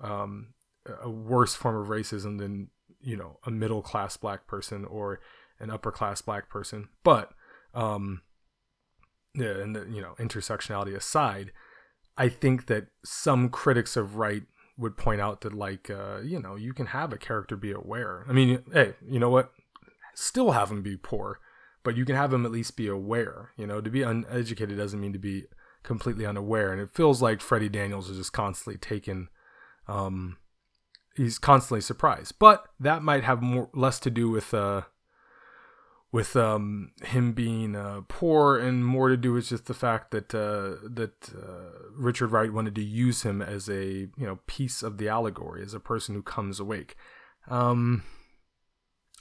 um, 0.00 0.54
a 1.02 1.10
worse 1.10 1.54
form 1.54 1.76
of 1.76 1.88
racism 1.88 2.38
than 2.38 2.68
you 3.00 3.16
know 3.16 3.38
a 3.46 3.50
middle 3.50 3.82
class 3.82 4.16
black 4.16 4.46
person 4.46 4.84
or 4.84 5.20
an 5.60 5.70
upper 5.70 5.92
class 5.92 6.22
black 6.22 6.48
person. 6.48 6.88
But 7.02 7.32
um, 7.72 8.22
yeah, 9.34 9.58
and 9.58 9.76
the, 9.76 9.86
you 9.90 10.00
know 10.00 10.14
intersectionality 10.18 10.94
aside, 10.94 11.52
I 12.16 12.28
think 12.28 12.66
that 12.66 12.88
some 13.04 13.48
critics 13.48 13.96
of 13.96 14.16
Wright 14.16 14.42
would 14.76 14.96
point 14.96 15.20
out 15.20 15.42
that 15.42 15.52
like 15.52 15.90
uh, 15.90 16.18
you 16.22 16.40
know 16.40 16.56
you 16.56 16.72
can 16.72 16.86
have 16.86 17.12
a 17.12 17.18
character 17.18 17.56
be 17.56 17.72
aware. 17.72 18.24
I 18.28 18.32
mean, 18.32 18.62
hey, 18.72 18.94
you 19.06 19.18
know 19.18 19.30
what? 19.30 19.52
Still 20.14 20.52
have 20.52 20.70
him 20.70 20.82
be 20.82 20.96
poor, 20.96 21.40
but 21.82 21.96
you 21.96 22.04
can 22.04 22.16
have 22.16 22.32
him 22.32 22.44
at 22.44 22.52
least 22.52 22.76
be 22.76 22.88
aware. 22.88 23.52
You 23.56 23.66
know, 23.66 23.80
to 23.80 23.90
be 23.90 24.02
uneducated 24.02 24.76
doesn't 24.76 25.00
mean 25.00 25.12
to 25.12 25.18
be 25.18 25.44
completely 25.82 26.26
unaware. 26.26 26.72
And 26.72 26.80
it 26.80 26.90
feels 26.90 27.22
like 27.22 27.40
Freddie 27.40 27.68
Daniels 27.68 28.08
is 28.08 28.18
just 28.18 28.32
constantly 28.32 28.78
taken. 28.78 29.28
Um, 29.86 30.38
he's 31.16 31.38
constantly 31.38 31.80
surprised, 31.80 32.38
but 32.38 32.66
that 32.80 33.02
might 33.02 33.24
have 33.24 33.42
more 33.42 33.70
less 33.74 34.00
to 34.00 34.10
do 34.10 34.30
with 34.30 34.54
uh, 34.54 34.82
with 36.14 36.36
um, 36.36 36.92
him 37.02 37.32
being 37.32 37.74
uh, 37.74 38.00
poor 38.06 38.56
and 38.56 38.86
more 38.86 39.08
to 39.08 39.16
do 39.16 39.32
with 39.32 39.48
just 39.48 39.66
the 39.66 39.74
fact 39.74 40.12
that 40.12 40.32
uh, 40.32 40.76
that 40.88 41.28
uh, 41.36 41.88
Richard 41.96 42.28
Wright 42.28 42.52
wanted 42.52 42.76
to 42.76 42.84
use 42.84 43.24
him 43.24 43.42
as 43.42 43.68
a 43.68 43.82
you 43.82 44.12
know 44.18 44.38
piece 44.46 44.84
of 44.84 44.98
the 44.98 45.08
allegory 45.08 45.64
as 45.64 45.74
a 45.74 45.80
person 45.80 46.14
who 46.14 46.22
comes 46.22 46.60
awake. 46.60 46.94
Um, 47.50 48.04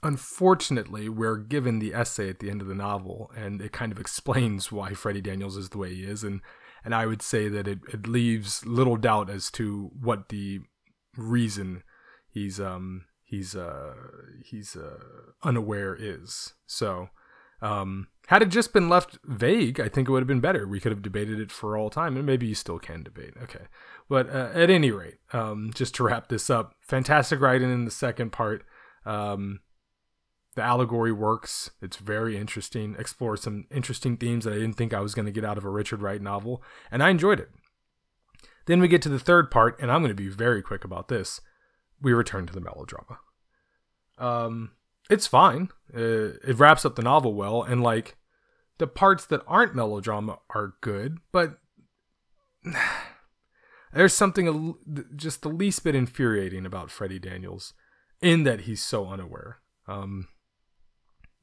unfortunately, 0.04 1.10
we're 1.10 1.38
given 1.38 1.80
the 1.80 1.96
essay 1.96 2.30
at 2.30 2.38
the 2.38 2.52
end 2.52 2.62
of 2.62 2.68
the 2.68 2.76
novel, 2.76 3.32
and 3.36 3.60
it 3.60 3.72
kind 3.72 3.92
of 3.92 4.00
explains 4.00 4.72
why 4.72 4.94
Freddie 4.94 5.20
Daniels 5.20 5.58
is 5.58 5.70
the 5.70 5.80
way 5.80 5.96
he 5.96 6.04
is, 6.04 6.24
and 6.24 6.42
and 6.86 6.94
I 6.94 7.08
would 7.08 7.24
say 7.24 7.48
that 7.48 7.68
it, 7.68 7.80
it 7.92 8.06
leaves 8.08 8.68
little 8.68 8.98
doubt 8.98 9.32
as 9.32 9.50
to 9.54 9.90
what 10.00 10.30
the 10.30 10.60
reason 11.18 11.82
he's 12.30 12.60
um 12.60 13.06
he's 13.24 13.56
uh 13.56 13.94
he's 14.44 14.76
uh 14.76 15.00
unaware 15.44 15.96
is. 15.98 16.54
So 16.66 17.10
um 17.62 18.08
had 18.28 18.42
it 18.42 18.50
just 18.50 18.72
been 18.72 18.88
left 18.88 19.18
vague, 19.26 19.80
I 19.80 19.90
think 19.90 20.08
it 20.08 20.12
would 20.12 20.22
have 20.22 20.28
been 20.28 20.40
better. 20.40 20.66
We 20.66 20.80
could 20.80 20.92
have 20.92 21.02
debated 21.02 21.40
it 21.40 21.52
for 21.52 21.78
all 21.78 21.90
time, 21.90 22.16
and 22.16 22.26
maybe 22.26 22.48
you 22.48 22.56
still 22.56 22.80
can 22.80 23.04
debate. 23.04 23.34
Okay, 23.42 23.66
but 24.08 24.30
uh, 24.30 24.50
at 24.54 24.70
any 24.70 24.92
rate, 24.92 25.18
um, 25.34 25.72
just 25.76 25.94
to 25.96 26.04
wrap 26.04 26.30
this 26.30 26.50
up, 26.50 26.74
fantastic 26.80 27.42
writing 27.42 27.72
in 27.72 27.86
the 27.86 27.92
second 27.92 28.32
part. 28.32 28.64
Um, 29.06 29.60
the 30.56 30.62
allegory 30.62 31.12
works. 31.12 31.72
It's 31.82 31.98
very 31.98 32.38
interesting. 32.38 32.96
Explores 32.98 33.42
some 33.42 33.66
interesting 33.72 34.18
themes 34.18 34.46
that 34.46 34.54
I 34.54 34.58
didn't 34.58 34.78
think 34.78 34.94
I 34.94 35.02
was 35.02 35.16
going 35.16 35.26
to 35.26 35.32
get 35.32 35.44
out 35.44 35.58
of 35.58 35.66
a 35.66 35.70
Richard 35.70 36.02
Wright 36.02 36.22
novel, 36.22 36.64
and 36.92 37.04
I 37.04 37.10
enjoyed 37.10 37.40
it. 37.40 37.50
Then 38.68 38.80
we 38.80 38.88
get 38.88 39.02
to 39.02 39.10
the 39.10 39.20
third 39.20 39.52
part, 39.52 39.78
and 39.82 39.92
I'm 39.92 40.02
going 40.02 40.16
to 40.16 40.24
be 40.24 40.30
very 40.30 40.62
quick 40.62 40.86
about 40.86 41.10
this 41.10 41.42
we 42.04 42.14
return 42.14 42.46
to 42.46 42.54
the 42.54 42.62
melodrama. 42.62 43.20
Um, 44.20 44.72
it's 45.10 45.26
fine. 45.26 45.70
Uh, 45.96 46.38
it 46.46 46.60
wraps 46.60 46.86
up 46.86 46.96
the 46.96 47.02
novel 47.02 47.34
well, 47.34 47.64
and 47.64 47.82
like 47.82 48.18
the 48.78 48.88
parts 48.88 49.26
that 49.26 49.42
aren't 49.48 49.76
melodrama 49.76 50.40
are 50.54 50.74
good, 50.82 51.18
but 51.32 51.58
there's 53.94 54.14
something 54.14 54.76
just 55.16 55.42
the 55.42 55.50
least 55.50 55.84
bit 55.84 55.96
infuriating 55.96 56.66
about 56.66 56.92
Freddie 56.92 57.20
Daniels 57.20 57.74
in 58.22 58.44
that 58.44 58.62
he's 58.62 58.84
so 58.84 59.08
unaware. 59.08 59.60
Um, 59.88 60.28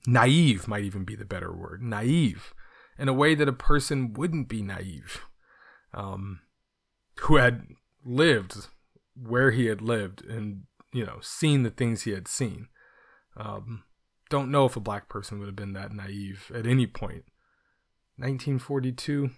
naive 0.07 0.67
might 0.67 0.85
even 0.85 1.05
be 1.05 1.15
the 1.15 1.27
better 1.27 1.53
word 1.53 1.83
naive 1.83 2.55
in 2.99 3.09
a 3.09 3.13
way 3.13 3.35
that 3.35 3.49
a 3.49 3.53
person 3.53 4.15
wouldn't 4.15 4.49
be 4.49 4.63
naive 4.63 5.23
um, 5.93 6.41
who 7.21 7.37
had 7.37 7.67
lived 8.05 8.69
where 9.23 9.51
he 9.51 9.67
had 9.67 9.81
lived 9.81 10.25
and 10.25 10.63
you 10.93 11.05
know 11.05 11.19
seen 11.21 11.63
the 11.63 11.71
things 11.71 12.03
he 12.03 12.13
had 12.13 12.29
seen. 12.29 12.69
Um, 13.37 13.85
don't 14.29 14.51
know 14.51 14.65
if 14.65 14.77
a 14.77 14.81
black 14.81 15.09
person 15.09 15.39
would 15.39 15.47
have 15.47 15.57
been 15.57 15.73
that 15.73 15.93
naive 15.93 16.51
at 16.55 16.67
any 16.67 16.87
point. 16.87 17.25
1942 18.17 19.31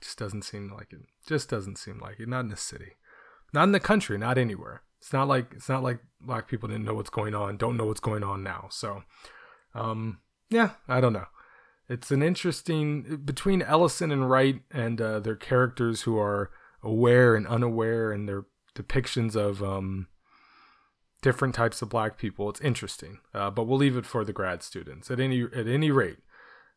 just 0.00 0.18
doesn't 0.18 0.42
seem 0.42 0.72
like 0.72 0.92
it. 0.92 1.00
Just 1.26 1.48
doesn't 1.48 1.76
seem 1.76 1.98
like 1.98 2.20
it. 2.20 2.28
Not 2.28 2.40
in 2.40 2.48
the 2.48 2.56
city. 2.56 2.92
Not 3.52 3.64
in 3.64 3.72
the 3.72 3.80
country. 3.80 4.16
Not 4.16 4.38
anywhere. 4.38 4.82
It's 5.00 5.12
not 5.12 5.28
like 5.28 5.52
it's 5.52 5.68
not 5.68 5.82
like 5.82 5.98
black 6.20 6.48
people 6.48 6.68
didn't 6.68 6.84
know 6.84 6.94
what's 6.94 7.10
going 7.10 7.34
on 7.34 7.56
don't 7.56 7.76
know 7.76 7.86
what's 7.86 8.00
going 8.00 8.22
on 8.22 8.42
now. 8.42 8.68
So 8.70 9.02
um 9.74 10.20
yeah 10.48 10.70
i 10.88 11.00
don't 11.00 11.12
know. 11.12 11.26
It's 11.88 12.10
an 12.10 12.22
interesting 12.22 13.20
between 13.24 13.60
ellison 13.60 14.12
and 14.12 14.30
wright 14.30 14.62
and 14.70 15.00
uh, 15.00 15.20
their 15.20 15.36
characters 15.36 16.02
who 16.02 16.16
are 16.18 16.50
aware 16.82 17.34
and 17.34 17.46
unaware 17.46 18.12
and 18.12 18.28
their 18.28 18.44
depictions 18.74 19.36
of 19.36 19.62
um 19.62 20.08
different 21.20 21.54
types 21.54 21.82
of 21.82 21.88
black 21.88 22.18
people 22.18 22.50
it's 22.50 22.60
interesting 22.60 23.18
uh, 23.34 23.50
but 23.50 23.64
we'll 23.64 23.78
leave 23.78 23.96
it 23.96 24.06
for 24.06 24.24
the 24.24 24.32
grad 24.32 24.62
students 24.62 25.10
at 25.10 25.20
any 25.20 25.42
at 25.42 25.68
any 25.68 25.90
rate 25.90 26.18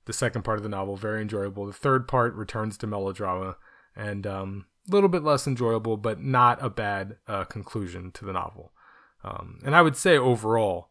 the 0.05 0.13
second 0.13 0.43
part 0.43 0.57
of 0.57 0.63
the 0.63 0.69
novel 0.69 0.95
very 0.95 1.21
enjoyable 1.21 1.65
the 1.65 1.73
third 1.73 2.07
part 2.07 2.35
returns 2.35 2.77
to 2.77 2.85
melodrama 2.85 3.57
and 3.95 4.27
um 4.27 4.65
a 4.87 4.93
little 4.93 5.09
bit 5.09 5.23
less 5.23 5.47
enjoyable, 5.47 5.97
but 5.97 6.21
not 6.21 6.63
a 6.63 6.69
bad 6.69 7.17
uh, 7.27 7.43
conclusion 7.45 8.11
to 8.11 8.25
the 8.25 8.33
novel. 8.33 8.71
Um, 9.23 9.59
and 9.65 9.75
I 9.75 9.81
would 9.81 9.95
say 9.95 10.17
overall, 10.17 10.89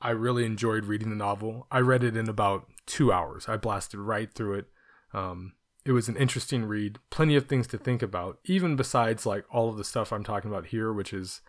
I 0.00 0.10
really 0.10 0.44
enjoyed 0.44 0.84
reading 0.84 1.10
the 1.10 1.16
novel. 1.16 1.66
I 1.70 1.80
read 1.80 2.04
it 2.04 2.16
in 2.16 2.28
about 2.28 2.66
two 2.86 3.12
hours. 3.12 3.48
I 3.48 3.56
blasted 3.56 3.98
right 3.98 4.32
through 4.32 4.54
it. 4.54 4.66
Um, 5.12 5.54
it 5.88 5.92
was 5.92 6.06
an 6.06 6.16
interesting 6.16 6.66
read, 6.66 6.98
plenty 7.08 7.34
of 7.34 7.46
things 7.46 7.66
to 7.68 7.78
think 7.78 8.02
about, 8.02 8.38
even 8.44 8.76
besides 8.76 9.24
like 9.24 9.46
all 9.50 9.70
of 9.70 9.78
the 9.78 9.84
stuff 9.84 10.12
I'm 10.12 10.22
talking 10.22 10.50
about 10.50 10.66
here, 10.66 10.92
which 10.92 11.14
is 11.14 11.40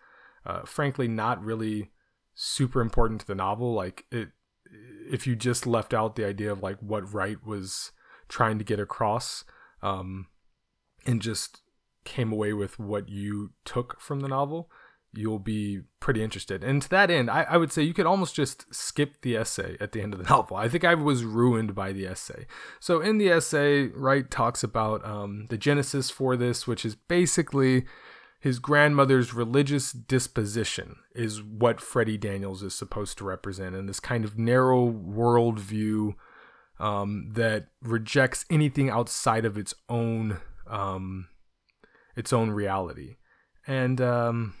uh, 0.46 0.62
frankly 0.62 1.06
not 1.06 1.44
really 1.44 1.90
super 2.34 2.80
important 2.80 3.20
to 3.20 3.26
the 3.26 3.34
novel. 3.34 3.74
Like 3.74 4.06
it, 4.10 4.30
if 5.10 5.26
you 5.26 5.36
just 5.36 5.66
left 5.66 5.92
out 5.92 6.16
the 6.16 6.24
idea 6.24 6.50
of 6.50 6.62
like 6.62 6.78
what 6.78 7.12
Wright 7.12 7.36
was 7.44 7.92
trying 8.28 8.56
to 8.56 8.64
get 8.64 8.80
across, 8.80 9.44
um, 9.82 10.28
and 11.04 11.20
just 11.20 11.60
came 12.04 12.32
away 12.32 12.54
with 12.54 12.78
what 12.78 13.10
you 13.10 13.50
took 13.66 14.00
from 14.00 14.20
the 14.20 14.28
novel, 14.28 14.70
you'll 15.12 15.38
be 15.38 15.80
pretty 15.98 16.22
interested. 16.22 16.62
And 16.62 16.80
to 16.82 16.88
that 16.90 17.10
end, 17.10 17.30
I, 17.30 17.42
I, 17.42 17.56
would 17.56 17.72
say 17.72 17.82
you 17.82 17.94
could 17.94 18.06
almost 18.06 18.34
just 18.34 18.72
skip 18.72 19.22
the 19.22 19.36
essay 19.36 19.76
at 19.80 19.92
the 19.92 20.00
end 20.00 20.14
of 20.14 20.22
the 20.22 20.28
novel. 20.30 20.56
I 20.56 20.68
think 20.68 20.84
I 20.84 20.94
was 20.94 21.24
ruined 21.24 21.74
by 21.74 21.92
the 21.92 22.06
essay. 22.06 22.46
So 22.78 23.00
in 23.00 23.18
the 23.18 23.30
essay, 23.30 23.88
Wright 23.88 24.30
talks 24.30 24.62
about 24.62 25.04
um, 25.04 25.46
the 25.50 25.58
genesis 25.58 26.10
for 26.10 26.36
this, 26.36 26.66
which 26.66 26.84
is 26.84 26.94
basically 26.94 27.84
his 28.40 28.58
grandmother's 28.58 29.34
religious 29.34 29.92
disposition 29.92 30.96
is 31.14 31.42
what 31.42 31.80
Freddie 31.80 32.16
Daniels 32.16 32.62
is 32.62 32.74
supposed 32.74 33.18
to 33.18 33.24
represent, 33.24 33.74
and 33.74 33.86
this 33.86 34.00
kind 34.00 34.24
of 34.24 34.38
narrow 34.38 34.90
worldview 34.90 36.14
um, 36.78 37.30
that 37.34 37.66
rejects 37.82 38.46
anything 38.48 38.88
outside 38.88 39.44
of 39.44 39.58
its 39.58 39.74
own 39.90 40.38
um, 40.66 41.28
its 42.16 42.32
own 42.32 42.50
reality. 42.50 43.16
And 43.66 44.00
um, 44.00 44.54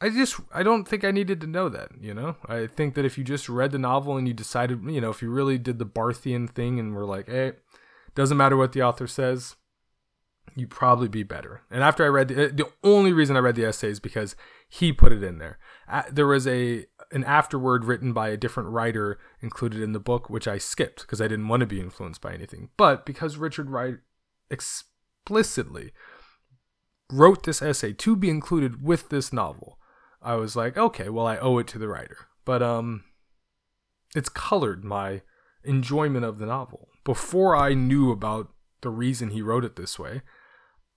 I 0.00 0.08
just 0.08 0.40
I 0.52 0.62
don't 0.62 0.88
think 0.88 1.04
I 1.04 1.10
needed 1.10 1.40
to 1.42 1.46
know 1.46 1.68
that. 1.68 1.90
You 2.00 2.14
know, 2.14 2.36
I 2.46 2.66
think 2.66 2.94
that 2.94 3.04
if 3.04 3.18
you 3.18 3.24
just 3.24 3.48
read 3.48 3.72
the 3.72 3.78
novel 3.78 4.16
and 4.16 4.26
you 4.26 4.34
decided, 4.34 4.82
you 4.84 5.00
know, 5.00 5.10
if 5.10 5.20
you 5.20 5.30
really 5.30 5.58
did 5.58 5.78
the 5.78 5.86
Barthian 5.86 6.48
thing 6.48 6.78
and 6.78 6.94
were 6.94 7.04
like, 7.04 7.28
hey, 7.28 7.52
doesn't 8.14 8.36
matter 8.36 8.56
what 8.56 8.72
the 8.72 8.82
author 8.82 9.06
says, 9.06 9.56
you 10.56 10.66
probably 10.66 11.08
be 11.08 11.22
better. 11.22 11.62
And 11.70 11.82
after 11.82 12.04
I 12.04 12.08
read 12.08 12.28
the, 12.28 12.44
eh, 12.44 12.48
the 12.52 12.70
only 12.82 13.12
reason 13.12 13.36
I 13.36 13.40
read 13.40 13.56
the 13.56 13.66
essay 13.66 13.88
is 13.88 14.00
because 14.00 14.36
he 14.68 14.92
put 14.92 15.12
it 15.12 15.22
in 15.22 15.38
there. 15.38 15.58
there 16.10 16.26
was 16.26 16.46
a 16.46 16.86
an 17.12 17.24
afterword 17.24 17.84
written 17.84 18.12
by 18.12 18.28
a 18.28 18.36
different 18.36 18.68
writer 18.70 19.18
included 19.40 19.82
in 19.82 19.92
the 19.92 20.00
book, 20.00 20.30
which 20.30 20.46
I 20.46 20.58
skipped 20.58 21.02
because 21.02 21.20
I 21.20 21.28
didn't 21.28 21.48
want 21.48 21.60
to 21.60 21.66
be 21.66 21.80
influenced 21.80 22.20
by 22.20 22.32
anything. 22.32 22.70
But 22.76 23.04
because 23.04 23.36
Richard 23.36 23.68
Wright 23.70 23.96
explicitly 24.48 25.92
wrote 27.10 27.42
this 27.42 27.60
essay 27.60 27.92
to 27.92 28.14
be 28.14 28.30
included 28.30 28.82
with 28.82 29.08
this 29.08 29.32
novel, 29.32 29.78
I 30.22 30.34
was 30.34 30.56
like, 30.56 30.76
okay, 30.76 31.08
well, 31.08 31.26
I 31.26 31.38
owe 31.38 31.58
it 31.58 31.66
to 31.68 31.78
the 31.78 31.88
writer. 31.88 32.28
But 32.44 32.62
um, 32.62 33.04
it's 34.14 34.28
colored 34.28 34.84
my 34.84 35.22
enjoyment 35.64 36.24
of 36.24 36.38
the 36.38 36.46
novel. 36.46 36.88
Before 37.04 37.56
I 37.56 37.74
knew 37.74 38.10
about 38.10 38.52
the 38.82 38.90
reason 38.90 39.30
he 39.30 39.42
wrote 39.42 39.64
it 39.64 39.76
this 39.76 39.98
way, 39.98 40.22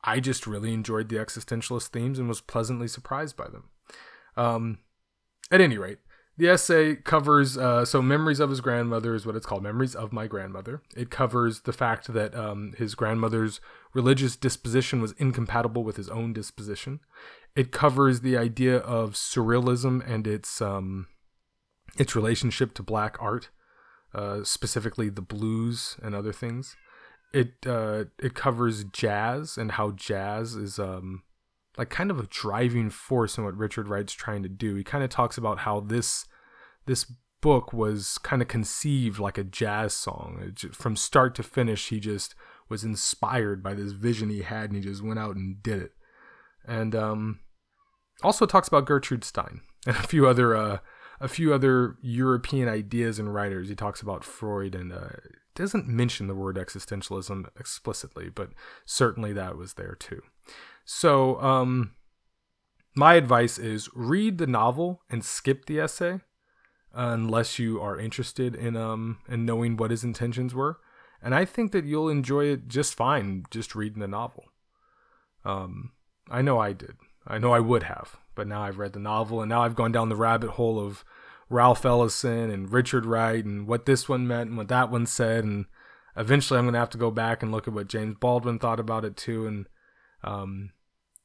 I 0.04 0.20
just 0.20 0.46
really 0.46 0.74
enjoyed 0.74 1.10
the 1.10 1.16
existentialist 1.16 1.88
themes 1.88 2.20
and 2.20 2.28
was 2.28 2.42
pleasantly 2.42 2.88
surprised 2.88 3.38
by 3.38 3.48
them. 3.48 3.70
Um, 4.36 4.80
at 5.52 5.62
any 5.62 5.78
rate, 5.78 6.00
the 6.38 6.50
essay 6.50 6.96
covers 6.96 7.58
uh, 7.58 7.86
so 7.86 8.02
memories 8.02 8.40
of 8.40 8.50
his 8.50 8.62
grandmother 8.62 9.14
is 9.14 9.26
what 9.26 9.36
it's 9.36 9.46
called 9.46 9.64
memories 9.64 9.96
of 9.96 10.12
my 10.12 10.28
grandmother 10.28 10.82
it 10.96 11.12
covers 11.12 11.62
the 11.62 11.74
fact 11.74 12.12
that 12.14 12.34
um, 12.36 12.74
his 12.78 12.96
grandmother's 12.96 13.62
religious 13.94 14.36
disposition 14.36 15.02
was 15.02 15.14
incompatible 15.14 15.84
with 15.84 15.96
his 15.96 16.10
own 16.10 16.34
disposition 16.34 17.00
it 17.56 17.72
covers 17.72 18.22
the 18.22 18.38
idea 18.38 18.78
of 18.78 19.14
surrealism 19.14 20.02
and 20.10 20.28
its 20.28 20.62
um, 20.62 21.08
its 21.98 22.16
relationship 22.16 22.74
to 22.74 22.84
black 22.84 23.18
art 23.20 23.50
uh, 24.14 24.44
specifically 24.44 25.10
the 25.10 25.22
blues 25.22 25.98
and 26.02 26.16
other 26.16 26.34
things 26.34 26.76
it 27.34 27.54
uh, 27.66 28.06
it 28.20 28.36
covers 28.36 28.84
jazz 28.86 29.58
and 29.58 29.74
how 29.74 29.92
jazz 29.92 30.56
is 30.56 30.78
um, 30.78 31.24
like 31.78 31.90
kind 31.90 32.12
of 32.12 32.20
a 32.20 32.28
driving 32.28 32.90
force 32.90 33.38
in 33.38 33.44
what 33.44 33.58
Richard 33.58 33.88
Wright's 33.88 34.14
trying 34.14 34.44
to 34.44 34.50
do. 34.50 34.76
He 34.76 34.84
kind 34.84 35.04
of 35.04 35.10
talks 35.10 35.38
about 35.38 35.60
how 35.60 35.80
this 35.80 36.26
this 36.86 37.12
book 37.42 37.74
was 37.74 38.18
kind 38.20 38.42
of 38.42 38.48
conceived 38.48 39.20
like 39.20 39.38
a 39.38 39.44
jazz 39.44 39.94
song. 39.94 40.52
Just, 40.54 40.76
from 40.76 40.96
start 40.96 41.36
to 41.36 41.44
finish, 41.44 41.90
he 41.90 42.00
just 42.00 42.36
was 42.70 42.84
inspired 42.84 43.64
by 43.64 43.74
this 43.74 43.92
vision 43.92 44.30
he 44.30 44.44
had, 44.44 44.66
and 44.66 44.76
he 44.76 44.82
just 44.82 45.04
went 45.04 45.20
out 45.20 45.36
and 45.36 45.62
did 45.62 45.82
it. 45.82 45.92
And 46.66 46.96
um, 46.96 47.40
also 48.22 48.46
talks 48.46 48.68
about 48.68 48.86
Gertrude 48.86 49.24
Stein 49.24 49.62
and 49.88 49.96
a 49.96 50.04
few 50.04 50.28
other 50.28 50.56
uh, 50.56 50.78
a 51.20 51.28
few 51.28 51.54
other 51.54 51.98
European 52.02 52.68
ideas 52.68 53.20
and 53.20 53.34
writers. 53.34 53.70
He 53.70 53.76
talks 53.76 54.02
about 54.02 54.24
Freud 54.24 54.76
and 54.76 54.92
uh, 54.92 55.10
doesn't 55.56 55.88
mention 55.88 56.28
the 56.28 56.36
word 56.36 56.58
existentialism 56.58 57.48
explicitly, 57.60 58.30
but 58.30 58.50
certainly 58.86 59.34
that 59.34 59.58
was 59.58 59.76
there 59.76 59.96
too. 59.96 60.22
So, 60.86 61.42
um, 61.42 61.92
my 62.96 63.16
advice 63.16 63.58
is 63.58 63.90
read 63.94 64.38
the 64.38 64.48
novel 64.48 65.02
and 65.10 65.24
skip 65.24 65.66
the 65.66 65.80
essay 65.80 66.20
unless 66.94 67.58
you 67.58 67.82
are 67.82 67.98
interested 67.98 68.54
in 68.54 68.76
um 68.78 69.18
in 69.28 69.46
knowing 69.46 69.78
what 69.78 69.92
his 69.92 70.04
intentions 70.04 70.54
were. 70.54 70.80
And 71.22 71.34
I 71.34 71.46
think 71.46 71.72
that 71.72 71.86
you'll 71.86 72.10
enjoy 72.10 72.46
it 72.46 72.68
just 72.68 72.96
fine 72.96 73.46
just 73.50 73.76
reading 73.76 74.02
the 74.02 74.08
novel. 74.08 74.44
Um, 75.46 75.94
I 76.30 76.42
know 76.42 76.60
I 76.60 76.74
did. 76.74 76.98
I 77.28 77.38
know 77.38 77.54
I 77.54 77.60
would 77.60 77.84
have, 77.84 78.18
but 78.36 78.48
now 78.48 78.64
I've 78.64 78.78
read 78.78 78.94
the 78.94 79.00
novel 79.00 79.42
and 79.42 79.50
now 79.50 79.64
I've 79.64 79.76
gone 79.76 79.92
down 79.92 80.10
the 80.10 80.16
rabbit 80.16 80.52
hole 80.52 80.80
of 80.80 81.04
Ralph 81.50 81.86
Ellison 81.86 82.50
and 82.50 82.72
Richard 82.72 83.06
Wright 83.06 83.44
and 83.44 83.68
what 83.68 83.86
this 83.86 84.10
one 84.10 84.28
meant 84.28 84.50
and 84.50 84.58
what 84.58 84.68
that 84.70 84.90
one 84.90 85.06
said 85.06 85.44
and 85.44 85.66
eventually 86.16 86.58
I'm 86.58 86.66
going 86.66 86.74
to 86.74 86.80
have 86.80 86.90
to 86.92 86.98
go 86.98 87.12
back 87.12 87.42
and 87.42 87.52
look 87.52 87.68
at 87.68 87.74
what 87.74 87.88
James 87.88 88.16
Baldwin 88.20 88.60
thought 88.60 88.80
about 88.80 89.06
it 89.06 89.16
too 89.16 89.48
and 89.48 89.68
um, 90.24 90.72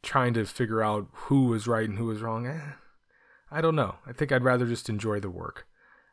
trying 0.02 0.34
to 0.34 0.44
figure 0.44 0.82
out 0.82 1.08
who 1.12 1.46
was 1.46 1.66
right 1.66 1.88
and 1.88 1.98
who 1.98 2.06
was 2.06 2.20
wrong. 2.20 2.46
Eh, 2.46 2.72
I 3.50 3.60
don't 3.60 3.76
know. 3.76 3.96
I 4.06 4.12
think 4.12 4.32
I'd 4.32 4.44
rather 4.44 4.66
just 4.66 4.88
enjoy 4.88 5.20
the 5.20 5.30
work. 5.30 5.66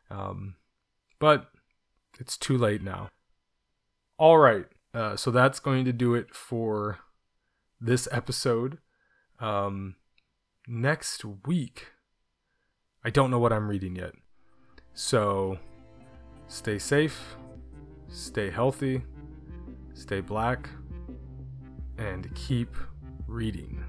Um, 0.10 0.56
but 1.20 1.50
it's 2.20 2.38
too 2.38 2.58
late 2.58 2.82
now. 2.82 3.10
All 4.18 4.38
right. 4.38 4.66
Uh, 4.94 5.16
so 5.16 5.32
that's 5.32 5.60
going 5.60 5.84
to 5.86 5.94
do 5.94 6.16
it 6.16 6.34
for 6.34 7.00
this 7.82 8.08
episode. 8.12 8.78
Um, 9.40 9.96
next 10.68 11.26
week, 11.26 11.88
I 13.04 13.10
don't 13.10 13.30
know 13.30 13.40
what 13.40 13.54
I'm 13.54 13.68
reading 13.68 13.96
yet. 13.96 14.14
So 14.94 15.60
stay 16.48 16.80
safe, 16.80 17.36
stay 18.08 18.50
healthy, 18.50 19.04
stay 19.94 20.22
black 20.22 20.70
and 21.98 22.34
keep 22.36 22.76
reading. 23.28 23.84